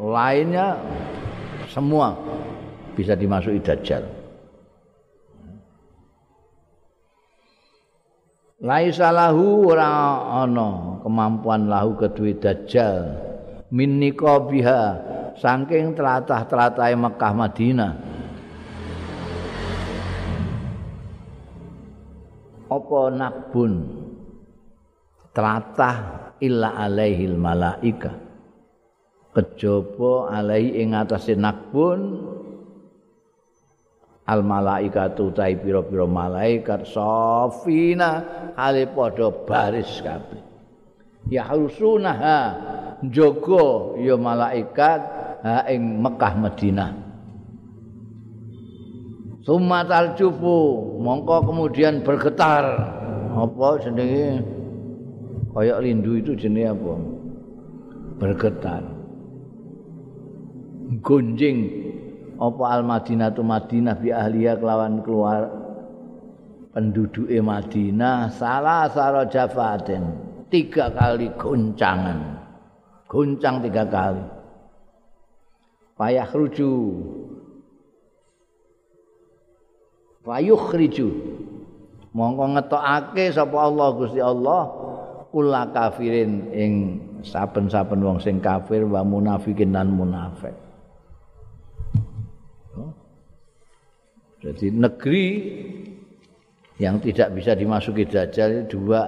lainnya 0.00 0.80
semua 1.68 2.16
bisa 2.96 3.12
dimasuki 3.12 3.60
Dajjal. 3.60 4.16
laisa 8.66 9.12
lahu 9.12 9.68
ora 9.68 9.86
ana 10.42 11.00
kemampuan 11.04 11.68
lahu 11.68 11.94
kedue 11.94 12.34
dajjal 12.40 13.14
min 13.68 14.00
niqabiha 14.00 14.80
saking 15.36 15.92
telatah-telatahe 15.92 16.96
Mekah 16.96 17.32
Madinah 17.36 17.92
apa 22.66 23.00
nakbun 23.14 23.72
telatah 25.30 25.96
illa 26.42 26.74
alaihil 26.74 27.36
malaika. 27.38 28.12
Kejaba 29.36 30.32
alaihi 30.32 30.80
ing 30.80 30.96
atase 30.96 31.36
nakbun 31.36 32.24
al 34.24 34.40
malaikatu 34.40 35.28
tai 35.36 35.60
pira-pira 35.60 36.08
malaikat 36.08 36.88
safina. 36.88 38.24
Hale 38.56 38.88
padha 38.88 39.28
baris 39.28 40.00
kabeh. 40.00 40.40
Ya 41.28 41.44
harusunaha 41.44 42.38
jaga 43.04 43.98
ya 44.00 44.16
malaikat 44.16 45.00
ha 45.44 45.68
ing 45.68 46.00
Mekah 46.00 46.32
Madinah 46.38 47.05
Summa 49.46 49.86
taljufu 49.86 50.98
mongko 50.98 51.46
kemudian 51.46 52.02
bergetar. 52.02 52.66
Apa 53.30 53.78
jenenge? 53.78 54.42
Kaya 55.54 55.78
lindu 55.78 56.18
itu 56.18 56.34
jenenge 56.34 56.74
apa? 56.74 56.94
Bergetar. 58.18 58.82
Gonjing. 60.98 61.58
Apa 62.42 62.64
al 62.74 62.82
Madinah 62.82 63.30
tu 63.38 63.46
Madinah 63.46 63.94
bi 64.02 64.10
ahliya 64.10 64.58
kelawan 64.58 65.00
keluar 65.06 65.46
penduduk 66.74 67.30
Madinah 67.30 68.34
salah 68.34 68.90
saro 68.90 69.30
jafatin. 69.30 70.10
Tiga 70.50 70.90
kali 70.90 71.30
goncangan. 71.38 72.18
Goncang 73.06 73.62
tiga 73.62 73.86
kali. 73.86 74.26
Payah 75.94 76.28
ruju 76.34 76.70
payuh 80.26 80.58
riju 80.74 81.08
mongko 82.10 82.58
ngetokake 82.58 83.30
sapa 83.30 83.54
Allah 83.54 83.88
Gusti 83.94 84.18
Allah 84.18 84.62
kula 85.30 85.70
kafirin 85.70 86.50
ing 86.50 86.72
saben-saben 87.22 88.02
wong 88.02 88.18
sing 88.18 88.42
kafir 88.42 88.82
wa 88.82 89.06
munafikin 89.06 89.70
dan 89.70 89.94
munafik 89.94 90.66
Jadi 94.46 94.70
negeri 94.70 95.26
yang 96.78 97.02
tidak 97.02 97.34
bisa 97.34 97.58
dimasuki 97.58 98.06
Dajjal 98.06 98.70
dua 98.70 99.02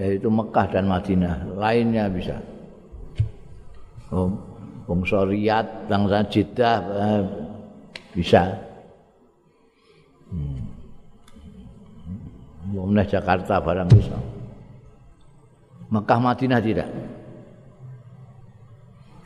yaitu 0.00 0.32
Mekah 0.32 0.66
dan 0.72 0.88
Madinah. 0.88 1.52
Lainnya 1.58 2.08
bisa. 2.08 2.40
Oh, 4.08 4.32
bangsa 4.88 5.26
Riyadh, 5.28 5.90
bangsa 5.90 6.24
Jeddah 6.32 6.78
eh, 6.96 7.22
bisa. 8.14 8.69
Hmm. 10.30 10.62
Jakarta 13.06 13.58
barang 13.58 13.90
bisa. 13.90 14.16
Mekah 15.90 16.20
Madinah 16.22 16.60
tidak. 16.62 16.88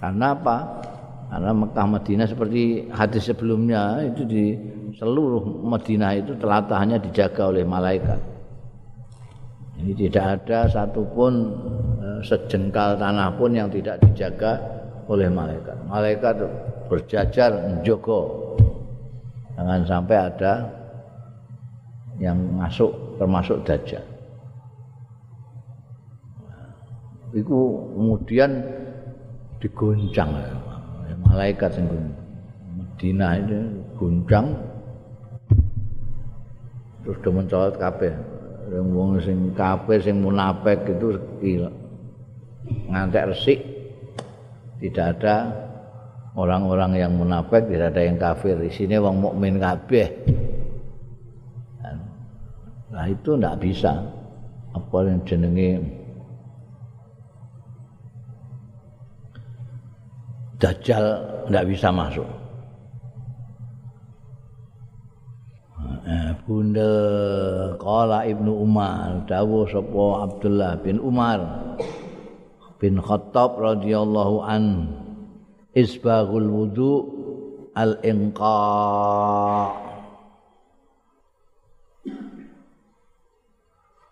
Karena 0.00 0.32
apa? 0.32 0.56
Karena 1.28 1.50
Mekah 1.52 1.86
Madinah 1.88 2.26
seperti 2.28 2.88
hadis 2.88 3.28
sebelumnya 3.28 4.00
itu 4.00 4.24
di 4.24 4.56
seluruh 4.96 5.44
Madinah 5.44 6.12
itu 6.16 6.32
telatahnya 6.40 6.96
dijaga 6.96 7.52
oleh 7.52 7.64
malaikat. 7.68 8.20
Ini 9.74 9.92
tidak 9.92 10.40
ada 10.40 10.70
satupun 10.70 11.32
eh, 12.00 12.20
sejengkal 12.24 12.96
tanah 12.96 13.34
pun 13.36 13.52
yang 13.52 13.68
tidak 13.68 14.00
dijaga 14.00 14.56
oleh 15.10 15.28
malaikat. 15.28 15.76
Malaikat 15.84 16.34
berjajar 16.88 17.50
menjogo. 17.68 18.54
Jangan 19.58 19.80
sampai 19.84 20.16
ada 20.16 20.83
yang 22.22 22.38
masuk 22.54 23.18
termasuk 23.18 23.62
dajjal. 23.66 24.02
Iku 27.34 27.90
kemudian 27.98 28.62
digoncang. 29.58 30.30
Malaikat 31.26 31.74
sing 31.74 31.86
Medina 32.78 33.34
itu 33.42 33.58
goncang. 33.98 34.54
Terus 37.02 37.18
do 37.20 37.30
mencolot 37.34 37.74
kabeh. 37.74 38.14
Wong 38.70 39.18
sing 39.20 39.50
kafir 39.52 39.98
sing 39.98 40.22
munafik 40.22 40.86
itu 40.86 41.18
ngantek 42.86 43.34
resik. 43.34 43.58
Tidak 44.78 45.06
ada 45.18 45.50
orang-orang 46.38 46.94
yang 46.94 47.12
munafik 47.18 47.66
tidak 47.66 47.98
ada 47.98 48.02
yang 48.06 48.16
kafir. 48.16 48.54
Di 48.62 48.70
sini 48.70 48.94
wong 48.94 49.18
mukmin 49.18 49.58
kabeh 49.58 50.06
nah 52.94 53.10
itu 53.10 53.34
tidak 53.34 53.58
bisa. 53.58 53.92
Apa 54.74 55.06
yang 55.06 55.18
jenenge? 55.26 55.82
Dajjal 60.62 61.04
tidak 61.50 61.64
bisa 61.66 61.90
masuk. 61.90 62.26
Bunda 66.44 66.92
qala 67.80 68.28
ibnu 68.28 68.52
umar 68.52 69.24
dawuh 69.24 69.64
sapa 69.64 70.28
abdullah 70.28 70.76
bin 70.76 71.00
umar 71.00 71.40
bin 72.76 73.00
khattab 73.00 73.56
radhiyallahu 73.56 74.44
an 74.44 74.92
isbaghul 75.72 76.44
wudu 76.44 76.92
al 77.72 77.96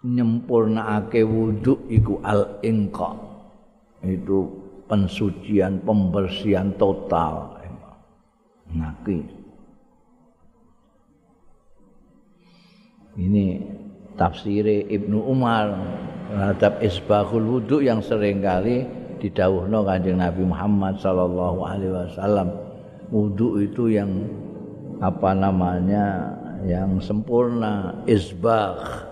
nyempurnaake 0.03 1.23
wudu 1.23 1.87
iku 1.87 2.19
al 2.27 2.59
inqa 2.67 3.15
itu 4.03 4.51
pensucian 4.91 5.79
pembersihan 5.87 6.75
total. 6.77 7.55
Ngaki. 8.73 9.19
Ini 13.21 13.45
tafsir 14.17 14.65
Ibnu 14.65 15.21
Umar 15.29 15.77
terhadap 16.33 16.81
isbahul 16.81 17.61
wudhu 17.61 17.85
yang 17.85 18.01
sering 18.01 18.41
kali 18.41 18.89
didawuhno 19.21 19.85
Kanjeng 19.85 20.17
Nabi 20.17 20.43
Muhammad 20.49 20.97
sallallahu 20.97 21.61
alaihi 21.61 21.93
wasallam. 21.93 22.49
Wudhu 23.13 23.61
itu 23.61 23.93
yang 23.93 24.09
apa 25.05 25.37
namanya 25.37 26.33
yang 26.65 26.97
sempurna 27.05 27.93
isbah 28.09 29.12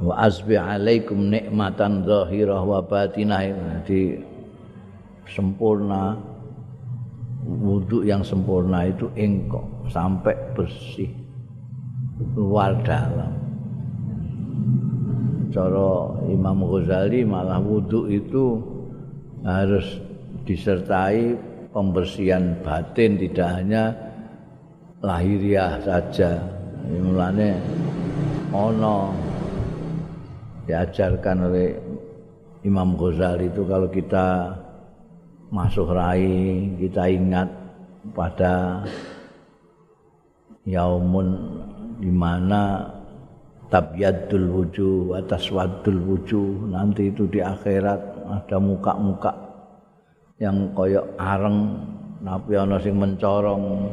wa 0.00 0.14
asbi 0.24 0.56
alaikum 0.56 1.28
nikmatan 1.28 2.06
zahirah 2.06 2.64
wa 2.64 2.80
batinah 2.80 3.44
di 3.84 4.16
sempurna 5.28 6.16
wudhu 7.44 8.06
yang 8.06 8.22
sempurna 8.24 8.88
itu 8.88 9.10
engkau 9.18 9.66
sampai 9.90 10.34
bersih 10.54 11.10
luar 12.38 12.78
dalam. 12.86 13.34
Cara 15.52 16.16
Imam 16.32 16.64
Ghazali 16.64 17.28
malah 17.28 17.60
wudhu 17.60 18.08
itu 18.08 18.56
harus 19.44 20.00
disertai 20.48 21.36
pembersihan 21.74 22.56
batin 22.64 23.20
tidak 23.20 23.48
hanya 23.60 23.92
lahiriah 25.04 25.76
saja. 25.82 26.40
Mulane 26.88 27.58
ono 28.54 29.14
diajarkan 30.68 31.36
oleh 31.50 31.68
Imam 32.62 32.94
Ghazali 32.94 33.50
itu 33.50 33.66
kalau 33.66 33.90
kita 33.90 34.54
masuk 35.52 35.92
rai 35.92 36.70
kita 36.78 37.10
ingat 37.10 37.48
pada 38.14 38.86
yaumun 40.62 41.28
di 41.98 42.10
mana 42.10 42.86
tabyadul 43.68 44.46
wujuh 44.62 45.18
atas 45.18 45.50
wadul 45.50 45.98
wujuh 45.98 46.70
nanti 46.70 47.10
itu 47.10 47.26
di 47.26 47.42
akhirat 47.42 48.00
ada 48.30 48.56
muka-muka 48.62 49.34
yang 50.38 50.70
koyok 50.74 51.18
areng 51.18 51.58
tapi 52.22 52.54
ana 52.54 52.78
sing 52.78 52.96
mencorong. 52.96 53.90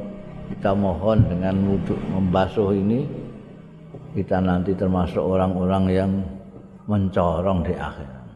Kita 0.50 0.74
mohon 0.74 1.30
dengan 1.30 1.62
wudhu 1.62 1.94
membasuh 2.10 2.74
ini 2.74 3.06
kita 4.18 4.42
nanti 4.42 4.74
termasuk 4.74 5.22
orang-orang 5.22 5.86
yang 5.94 6.12
mencorong 6.90 7.62
di 7.62 7.74
akhirat 7.78 8.28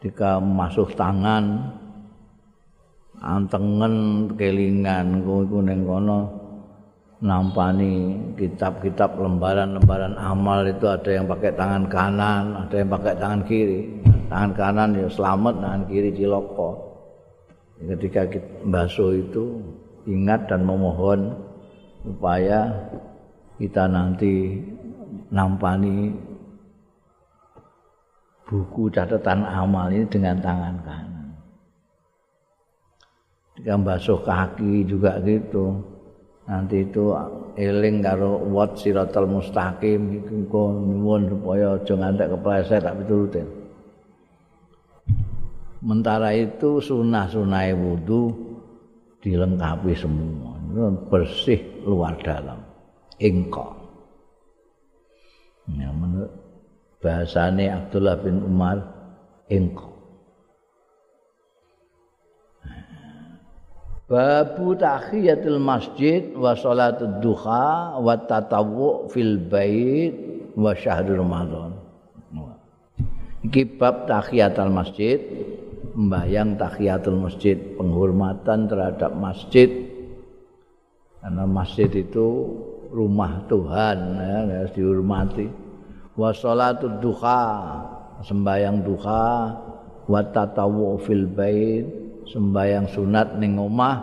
ketika 0.00 0.40
masuk 0.40 0.96
tangan 0.96 1.76
antengen 3.20 4.26
kelingan 4.32 5.20
kuwi 5.28 5.60
ning 5.60 5.84
kono 5.84 6.40
nampani 7.20 8.16
kitab-kitab 8.32 9.12
lembaran-lembaran 9.20 10.16
amal 10.16 10.64
itu 10.64 10.88
ada 10.88 11.10
yang 11.20 11.28
pakai 11.28 11.52
tangan 11.52 11.84
kanan, 11.92 12.44
ada 12.56 12.74
yang 12.80 12.88
pakai 12.88 13.14
tangan 13.20 13.42
kiri. 13.44 13.80
Tangan 14.32 14.52
kanan 14.56 14.88
ya 14.96 15.08
selamat, 15.12 15.54
tangan 15.60 15.82
kiri 15.84 16.10
ciloko. 16.16 16.70
Ketika 17.80 18.24
basuh 18.64 19.20
itu 19.20 19.60
ingat 20.08 20.48
dan 20.48 20.64
memohon 20.64 21.36
supaya 22.04 22.72
kita 23.60 23.84
nanti 23.84 24.56
nampani 25.28 26.12
buku 28.50 28.90
catatan 28.90 29.46
amal 29.46 29.86
ini 29.94 30.02
dengan 30.10 30.42
tangan 30.42 30.74
kanan. 30.82 31.28
Ketika 33.54 33.78
basuh 33.78 34.18
kaki 34.26 34.82
juga 34.90 35.22
gitu. 35.22 35.78
Nanti 36.50 36.82
itu 36.82 37.14
eling 37.54 38.02
karo 38.02 38.42
wat 38.50 38.74
siratal 38.74 39.30
mustaqim 39.30 40.18
iku 40.18 40.74
nyuwun 40.82 41.30
supaya 41.30 41.78
aja 41.78 41.94
ngantek 41.94 42.30
kepleset 42.34 42.82
tak 42.82 42.98
piturutin. 42.98 43.46
Mentara 45.86 46.34
itu 46.34 46.82
sunah-sunah 46.82 47.70
wudu 47.78 48.34
dilengkapi 49.22 49.94
semua. 49.94 50.58
Bersih 51.06 51.86
luar 51.86 52.18
dalam. 52.18 52.58
Engko 53.22 53.80
ya 55.78 55.90
menurut 55.94 56.32
bahasane 57.00 57.68
Abdullah 57.72 58.16
bin 58.20 58.44
Umar 58.44 58.78
engko 59.48 59.90
Babu 64.10 64.74
tahiyatul 64.74 65.62
masjid 65.62 66.34
wa 66.34 66.50
salatul 66.58 67.22
duha 67.22 67.94
wa 67.94 68.18
tatawwu 68.18 69.06
fil 69.06 69.38
bait 69.38 70.10
wa 70.58 70.74
syahrul 70.74 71.22
ramadan. 71.22 71.78
Iki 73.46 73.78
bab 73.78 74.10
tahiyatul 74.10 74.74
masjid, 74.74 75.22
membayang 75.94 76.58
tahiyatul 76.58 77.22
masjid, 77.22 77.54
penghormatan 77.78 78.66
terhadap 78.66 79.14
masjid. 79.14 79.70
Karena 81.22 81.46
masjid 81.46 81.86
itu 81.94 82.50
rumah 82.90 83.46
Tuhan 83.46 83.98
ya, 84.18 84.36
harus 84.58 84.74
dihormati. 84.74 85.69
Wa 86.20 86.36
salatul 86.36 87.00
duha, 87.00 87.42
sembayang 88.20 88.84
duha. 88.84 89.56
Wa 90.04 90.20
tatawwu 90.20 91.00
fil 91.00 91.24
bait 91.24 91.88
sembayang 92.28 92.92
sunat 92.92 93.40
ning 93.40 93.56
omah. 93.56 93.96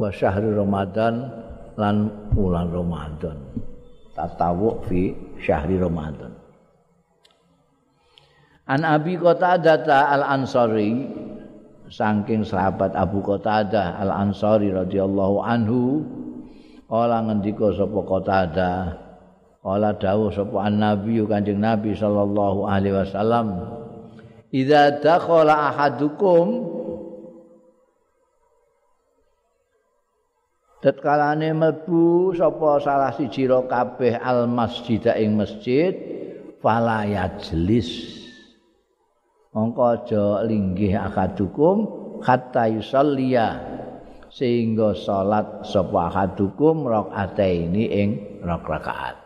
Wa 0.00 0.08
syahrul 0.08 0.64
ramadan 0.64 1.28
lan 1.76 2.08
bulan 2.32 2.72
ramadan. 2.72 3.36
Tatawuk 4.16 4.88
fi 4.88 5.12
syahri 5.36 5.76
ramadan. 5.76 6.32
An 8.64 8.80
abi 8.88 9.20
qatadah 9.20 10.16
al 10.16 10.24
ansari 10.24 11.04
saking 11.90 12.46
sahabat 12.46 12.94
Abu 12.94 13.18
Qatadah 13.20 13.98
al 13.98 14.14
ansari 14.14 14.70
radhiyallahu 14.70 15.42
anhu 15.42 16.06
Ola 16.86 17.18
ngendika 17.26 17.74
sapa 17.74 17.98
Qatadah 17.98 19.09
Ola 19.60 19.92
dawuh 19.92 20.32
sapa 20.32 20.56
an 20.64 20.80
nabi 20.80 21.20
kanjeng 21.28 21.60
nabi 21.60 21.92
sallallahu 21.92 22.64
alaihi 22.64 22.96
wasallam 22.96 23.60
idza 24.48 25.04
dakhala 25.04 25.68
ahadukum 25.68 26.80
Tetkalane 30.80 31.52
mlebu 31.52 32.32
sapa 32.32 32.80
salah 32.80 33.12
siji 33.12 33.44
ro 33.44 33.68
kabeh 33.68 34.16
al 34.16 34.48
masjid 34.48 35.04
ing 35.12 35.36
masjid 35.36 35.92
fala 36.64 37.04
yajlis. 37.04 38.16
Mongko 39.52 39.82
aja 39.92 40.40
linggih 40.48 40.96
akadukum 40.96 41.84
hatta 42.24 42.64
yusalliya 42.72 43.60
sehingga 44.32 44.96
salat 44.96 45.68
sapa 45.68 46.08
akadukum 46.08 46.88
rakaataini 46.88 47.84
ing 47.92 48.10
rakaat 48.40 49.19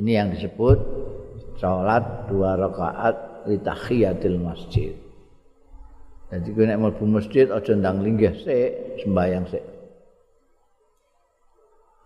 ini 0.00 0.10
yang 0.18 0.34
disebut 0.34 0.78
salat 1.58 2.30
dua 2.30 2.58
rakaat 2.58 3.46
li 3.46 3.56
tahiyatil 3.60 4.38
masjid 4.42 4.94
jadi 6.32 6.48
kowe 6.50 6.64
nek 6.66 6.80
mlebu 6.80 7.04
masjid 7.06 7.46
aja 7.46 7.72
ndang 7.78 8.02
linggih 8.02 8.34
sik 8.42 9.02
sembayang 9.04 9.44
sik 9.46 9.64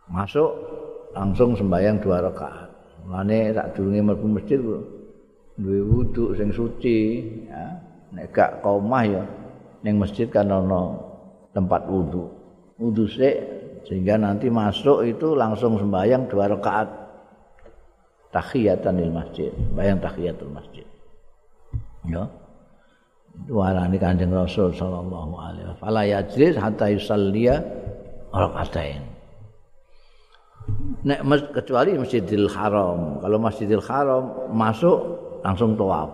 masuk 0.09 0.51
langsung 1.12 1.57
sembahyang 1.57 2.01
dua 2.01 2.24
rakaat. 2.24 2.68
Mulane 3.07 3.53
sak 3.57 3.76
durunge 3.76 4.01
mlebu 4.05 4.26
masjid 4.28 4.59
duwe 5.59 5.80
wudu 5.84 6.36
sing 6.36 6.53
suci 6.53 7.24
ya. 7.49 7.64
Nek 8.09 8.32
gak 8.32 8.64
omah 8.64 9.05
ya 9.05 9.22
ning 9.84 10.01
masjid 10.01 10.24
kan 10.28 10.49
ana 10.49 10.97
tempat 11.53 11.84
wudu. 11.89 12.28
Wudu 12.80 13.05
sik 13.09 13.36
sehingga 13.89 14.20
nanti 14.20 14.53
masuk 14.53 15.05
itu 15.09 15.32
langsung 15.32 15.80
sembahyang 15.80 16.28
dua 16.28 16.53
rakaat 16.53 16.89
tahiyatan 18.33 18.95
di 19.01 19.09
masjid, 19.09 19.53
bayang 19.72 19.99
tahiyatul 20.01 20.53
masjid. 20.53 20.85
Ya. 22.09 22.24
Warani 23.47 24.03
Kanjeng 24.03 24.35
Rasul 24.35 24.74
sallallahu 24.74 25.33
alaihi 25.39 25.64
wasallam. 25.70 25.79
Fala 25.79 26.03
yajlis 26.03 26.59
hatta 26.59 26.91
yusalliya 26.91 27.62
rakaatain. 28.35 29.03
nek 31.07 31.22
kecuali 31.55 31.97
Masjidil 31.97 32.51
Haram. 32.51 33.22
Kalau 33.22 33.39
Masjidil 33.39 33.85
Haram 33.85 34.53
masuk 34.53 34.99
langsung 35.47 35.79
tawaf. 35.79 36.11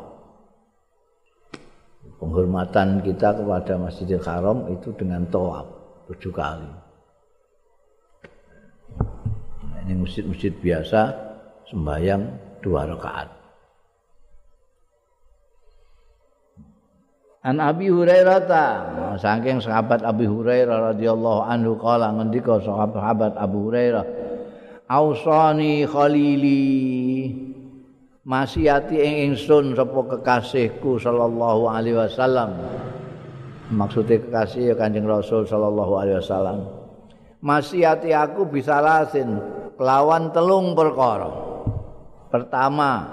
Penghormatan 2.20 3.02
kita 3.02 3.34
kepada 3.40 3.80
Masjidil 3.80 4.22
Haram 4.22 4.68
itu 4.70 4.92
dengan 4.94 5.24
tawaf 5.32 5.66
tujuh 6.12 6.30
kali. 6.30 6.70
Ini 9.84 10.00
masjid-masjid 10.00 10.52
biasa 10.52 11.23
sembahyang 11.68 12.22
dua 12.64 12.88
rakaat. 12.88 13.28
An 17.44 17.60
Abi 17.60 17.92
Hurairah 17.92 18.40
ta, 18.48 18.66
saking 19.20 19.60
sahabat 19.60 20.00
Abi 20.00 20.24
Hurairah 20.24 20.96
radhiyallahu 20.96 21.44
anhu 21.44 21.76
kala 21.76 22.08
ngendika 22.16 22.56
sahabat 22.64 23.36
Abu 23.36 23.68
Hurairah 23.68 24.04
ausani 24.88 25.84
khalili 25.84 27.36
masihati 28.24 28.96
ing 28.96 29.14
ingsun 29.36 29.76
sapa 29.76 30.00
kekasihku 30.16 30.96
sallallahu 30.96 31.68
alaihi 31.68 32.00
wasallam. 32.00 32.56
Maksudnya 33.68 34.24
kekasih 34.24 34.72
ya 34.72 34.74
Kanjeng 34.80 35.04
Rasul 35.04 35.44
sallallahu 35.44 35.92
alaihi 36.00 36.24
wasallam. 36.24 36.64
Masihati 37.44 38.08
aku 38.16 38.48
bisa 38.48 38.80
lasin 38.80 39.36
kelawan 39.76 40.32
telung 40.32 40.72
perkara 40.72 41.53
pertama 42.34 43.06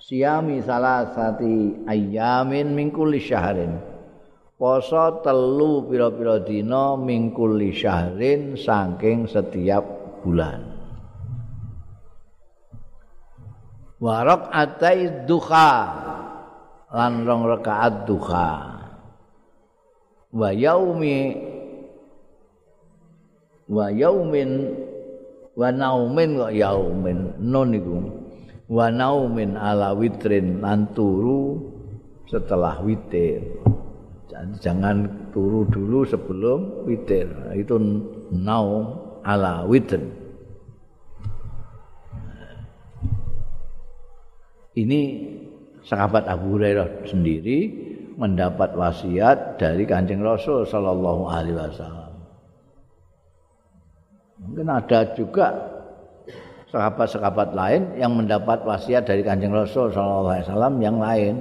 siami 0.00 0.64
salah 0.64 1.12
sati 1.12 1.84
ayamin 1.84 2.72
mingkuli 2.72 3.20
syahrin 3.20 3.76
poso 4.56 5.20
telu 5.20 5.84
pira-pira 5.84 6.40
dina 6.40 6.96
mingkuli 6.96 7.76
syahrin 7.76 8.56
saking 8.56 9.28
setiap 9.28 9.84
bulan. 10.24 10.72
Warok 14.00 14.48
atai 14.52 15.28
duha 15.28 15.72
lan 16.96 17.28
rong 17.28 17.44
rakaat 17.44 18.08
duha. 18.08 18.50
Wa 20.32 20.48
yaumi 20.52 21.20
wa 23.68 23.86
yaumin 23.92 24.50
wa 25.56 25.68
naumin 25.72 26.36
kok 26.36 26.52
yaumin 26.52 27.34
non 27.40 27.72
iku. 27.72 27.96
Wa 28.68 28.92
naumin 28.92 29.56
ala 29.56 29.96
witrin 29.96 30.60
lan 30.60 30.92
turu 30.92 31.58
setelah 32.28 32.78
witir. 32.84 33.40
Jangan 34.60 35.32
turu 35.32 35.64
dulu 35.64 36.04
sebelum 36.04 36.84
witir. 36.84 37.30
Itu 37.56 37.80
naum 38.36 39.00
ala 39.24 39.64
witr. 39.64 40.02
Ini 44.76 45.00
sahabat 45.88 46.28
Abu 46.28 46.60
Hurairah 46.60 47.08
sendiri 47.08 47.72
mendapat 48.20 48.76
wasiat 48.76 49.56
dari 49.56 49.88
Kanjeng 49.88 50.20
Rasul 50.20 50.68
sallallahu 50.68 51.32
alaihi 51.32 51.56
wasallam. 51.56 52.05
Mungkin 54.36 54.68
ada 54.68 55.16
juga 55.16 55.48
sahabat-sahabat 56.68 57.56
lain 57.56 57.82
yang 57.96 58.12
mendapat 58.12 58.60
wasiat 58.66 59.08
dari 59.08 59.24
Kanjeng 59.24 59.54
Rasul 59.54 59.88
sallallahu 59.94 60.28
alaihi 60.28 60.46
wasallam 60.50 60.74
yang 60.82 60.96
lain. 61.00 61.34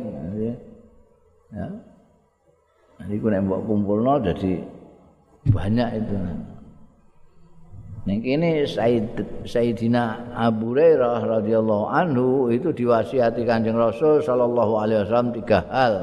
Ya. 1.52 1.68
Jadi 3.04 3.16
nek 3.20 3.42
mbok 3.44 3.62
kumpulno 3.68 4.14
jadi 4.24 4.64
banyak 5.52 5.90
itu. 6.00 6.16
Ning 8.06 8.22
kene 8.22 8.70
Said 8.70 9.18
Sayyidina 9.50 10.32
Abu 10.38 10.78
Hurairah 10.78 11.26
radhiyallahu 11.26 11.86
anhu 11.90 12.54
itu 12.54 12.70
diwasiati 12.70 13.44
Kanjeng 13.44 13.76
Rasul 13.76 14.22
sallallahu 14.22 14.74
alaihi 14.78 15.04
wasallam 15.04 15.34
tiga 15.36 15.66
hal. 15.68 15.94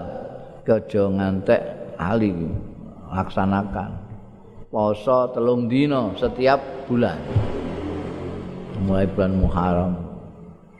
Kejo 0.67 1.15
ngantek 1.15 1.63
ali 1.97 2.35
laksanakan. 3.07 4.02
Poso 4.73 5.29
telung 5.37 5.69
dino 5.69 6.17
setiap 6.17 6.89
bulan. 6.89 7.21
Mulai 8.89 9.05
bulan 9.13 9.33
Muharram, 9.37 9.93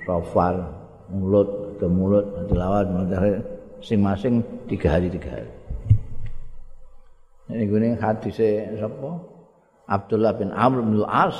Safar, 0.09 0.65
mulut 1.13 1.77
ke 1.77 1.85
mulut, 1.85 2.25
tilawat, 2.49 2.89
masing-masing 2.89 4.41
tiga 4.65 4.97
hari 4.97 5.13
tiga 5.13 5.29
hari. 5.37 5.51
Ini 7.53 7.69
gue 7.69 7.93
hadisnya 8.01 8.81
siapa? 8.81 9.11
Abdullah 9.85 10.41
bin 10.41 10.49
Amr 10.57 10.81
bin 10.81 11.05
As 11.05 11.37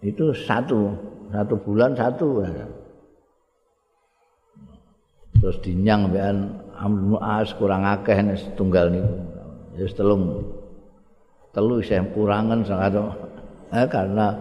itu 0.00 0.32
satu 0.32 0.96
satu 1.28 1.54
bulan 1.60 1.92
satu 1.92 2.40
terus 5.36 5.60
dinyang 5.60 6.08
bean 6.08 6.64
Amr 6.80 6.96
bin 6.96 7.20
As 7.20 7.52
kurang 7.52 7.84
akeh 7.84 8.16
nih 8.24 8.40
tunggal 8.56 8.88
nih 8.88 9.04
ya 9.76 9.84
telung 9.92 10.48
telu 11.54 11.78
saya 11.80 12.02
kurangan 12.10 12.66
sangat 12.66 12.98
eh, 13.72 13.86
karena 13.86 14.34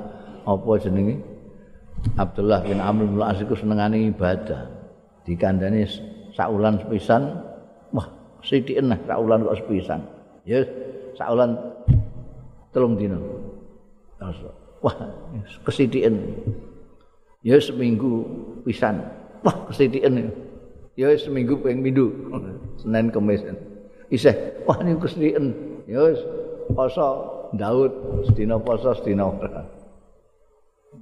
apa 0.44 0.72
jenenge 0.82 1.22
Abdullah 2.20 2.66
bin 2.66 2.84
Amr 2.84 3.08
bin 3.08 3.22
As 3.24 3.40
itu 3.40 3.56
senengane 3.56 4.12
ibadah 4.12 4.68
di 5.24 5.38
kandani 5.40 5.88
saulan 6.36 6.82
sepisan 6.82 7.32
wah 7.96 8.10
sithik 8.44 8.82
nah 8.84 9.00
saulan 9.08 9.46
kok 9.46 9.56
sepisan 9.64 10.02
ya 10.44 10.60
saulan 11.16 11.56
telung 12.74 12.98
dino. 12.98 13.22
Wah, 14.84 14.96
kesidhiken. 15.64 16.18
Ya 17.46 17.62
seminggu 17.62 18.26
pisan. 18.68 19.00
Wah, 19.46 19.70
kesidhiken. 19.70 20.34
Ya 20.98 21.14
seminggu 21.16 21.56
ping 21.62 21.80
minggu. 21.80 22.12
Senin 22.82 23.14
Kamis. 23.14 23.46
Isih, 24.12 24.36
wah 24.68 24.82
ini 24.82 24.98
kesidhiken. 25.00 25.46
Ya 25.88 26.12
poso 26.72 27.08
Daud 27.52 28.24
sedina 28.32 28.56
poso 28.58 28.96
sedina 28.96 29.28
ora. 29.28 29.68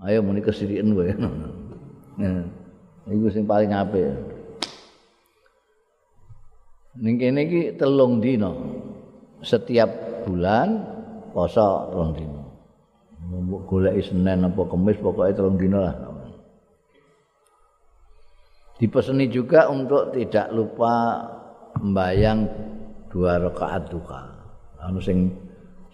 Ayo 0.01 0.25
muni 0.25 0.41
kesidhiken 0.41 0.97
kowe. 0.97 1.11
Nah, 2.21 2.43
iku 3.11 3.27
sing 3.29 3.45
paling 3.45 3.71
apik. 3.75 4.07
Ning 6.99 7.15
kene 7.21 7.45
iki 7.45 7.61
telung 7.77 8.19
dina. 8.19 8.51
Setiap 9.45 10.23
bulan 10.25 10.81
poso 11.31 11.91
rong 11.93 12.11
dina. 12.17 12.41
Mbok 13.31 13.61
goleki 13.69 14.11
Senin 14.11 14.43
apa 14.43 14.61
Kamis 14.67 14.99
pokoke 14.99 15.31
telung 15.31 15.55
dina 15.55 15.79
lah. 15.79 15.95
Dipeseni 18.81 19.29
juga 19.29 19.69
untuk 19.69 20.09
tidak 20.09 20.49
lupa 20.49 21.21
membayang 21.77 22.49
dua 23.13 23.37
rakaat 23.37 23.93
duha. 23.93 24.25
Anu 24.81 24.97
sing 24.97 25.29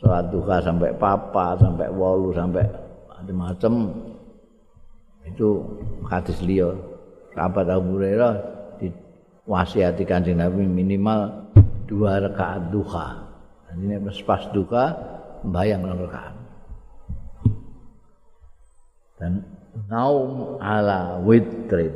salat 0.02 0.30
duha 0.30 0.62
sampai 0.62 0.93
papa, 0.95 1.58
sampai 1.58 1.89
wolu, 1.89 2.34
sampai 2.34 2.64
macam-macam 3.10 3.74
itu 5.28 5.50
hadis 6.08 6.39
liya. 6.45 6.72
Sahabat 7.34 7.70
Abu 7.70 8.00
Hurairah 8.00 8.34
wasiat 9.48 9.98
Kanjeng 10.04 10.41
Nabi 10.41 10.68
minimal 10.68 11.50
dua 11.88 12.20
rakaat 12.20 12.70
duha. 12.70 13.26
Ini 13.78 14.02
pas 14.26 14.41
duha 14.52 14.86
bayang 15.45 15.86
rakaat. 15.86 16.36
Dan 19.18 19.45
naum 19.89 20.58
ala 20.62 21.22
witrin. 21.22 21.93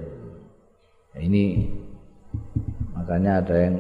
Ini 1.18 1.70
makanya 2.96 3.44
ada 3.44 3.56
yang 3.58 3.76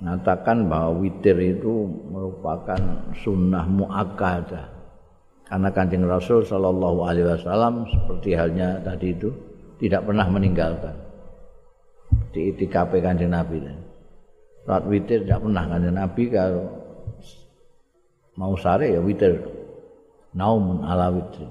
mengatakan 0.00 0.68
bahwa 0.68 1.00
witir 1.00 1.36
itu 1.40 1.88
merupakan 2.12 2.78
sunnah 3.16 3.64
muakkadah. 3.64 4.66
Karena 5.46 5.70
kanjeng 5.70 6.04
Rasul 6.04 6.42
Shallallahu 6.42 7.06
Alaihi 7.06 7.26
Wasallam 7.30 7.86
seperti 7.86 8.34
halnya 8.34 8.82
tadi 8.82 9.14
itu 9.14 9.30
tidak 9.78 10.04
pernah 10.04 10.26
meninggalkan. 10.26 10.96
Di 12.34 12.50
itikape 12.52 12.98
kanjeng 12.98 13.30
Nabi. 13.30 13.62
Saat 14.66 14.84
witir 14.90 15.22
tidak 15.22 15.46
pernah 15.46 15.64
kanjeng 15.70 15.96
Nabi. 15.96 16.22
Kalau 16.28 16.66
mau 18.36 18.58
sare 18.58 18.90
ya 18.90 19.00
witir. 19.00 19.38
Naumun 20.36 20.84
ala 20.84 21.08
witir 21.08 21.48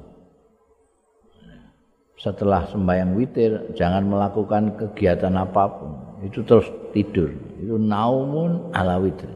setelah 2.25 2.63
sembahyang 2.71 3.11
witir 3.13 3.51
jangan 3.75 4.07
melakukan 4.07 4.79
kegiatan 4.79 5.35
apa 5.35 5.63
pun 5.67 5.91
itu 6.23 6.39
terus 6.47 6.67
tidur. 6.95 7.33
Itu 7.59 7.75
naumun 7.75 8.71
ala 8.71 9.01
witir. 9.01 9.31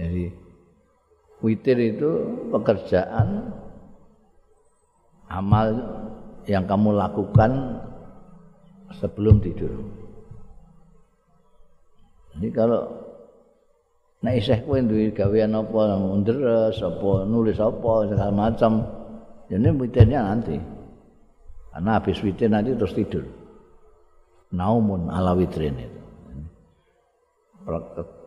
Jadi 0.00 0.32
witir 1.44 1.76
itu 1.76 2.10
pekerjaan 2.48 3.52
amal 5.28 5.68
yang 6.48 6.64
kamu 6.64 6.96
lakukan 6.96 7.80
sebelum 8.96 9.44
tidur. 9.44 9.70
Jadi 12.34 12.48
kalau 12.50 12.82
nek 14.24 14.40
isih 14.40 14.64
kowe 14.64 14.80
duwe 14.80 15.12
gawean 15.12 15.52
apa 15.52 16.00
ndres 16.24 16.80
apa 16.80 17.28
nulis 17.28 17.60
apa 17.60 18.08
segala 18.08 18.32
macam 18.32 18.82
jadi 19.46 19.70
witirnya 19.76 20.20
nanti. 20.24 20.56
Karena 21.70 21.98
habis 21.98 22.18
witir 22.22 22.48
nanti 22.50 22.74
terus 22.74 22.94
tidur 22.96 23.43
naumun 24.54 25.10
ala 25.10 25.34
witrin 25.34 25.74
itu. 25.74 26.00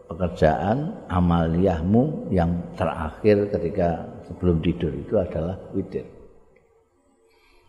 Pekerjaan 0.08 1.08
amaliyahmu 1.12 2.32
yang 2.32 2.76
terakhir 2.80 3.52
ketika 3.52 4.08
sebelum 4.28 4.64
tidur 4.64 4.92
itu 4.92 5.20
adalah 5.20 5.60
witir. 5.76 6.08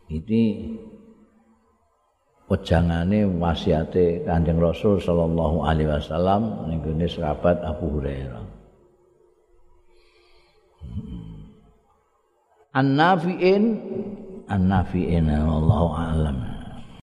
Ini 0.08 0.42
wejangane 2.48 3.28
wasiate 3.36 4.24
Kanjeng 4.24 4.56
Rasul 4.56 5.02
sallallahu 5.02 5.66
alaihi 5.66 5.90
wasallam 5.92 6.70
ning 6.72 6.80
sahabat 7.10 7.60
Abu 7.60 8.00
Hurairah. 8.00 8.44
An-nafi'in 12.72 13.64
an-nafi'in 14.48 15.28
wallahu 15.28 15.88
a'lam. 15.92 16.57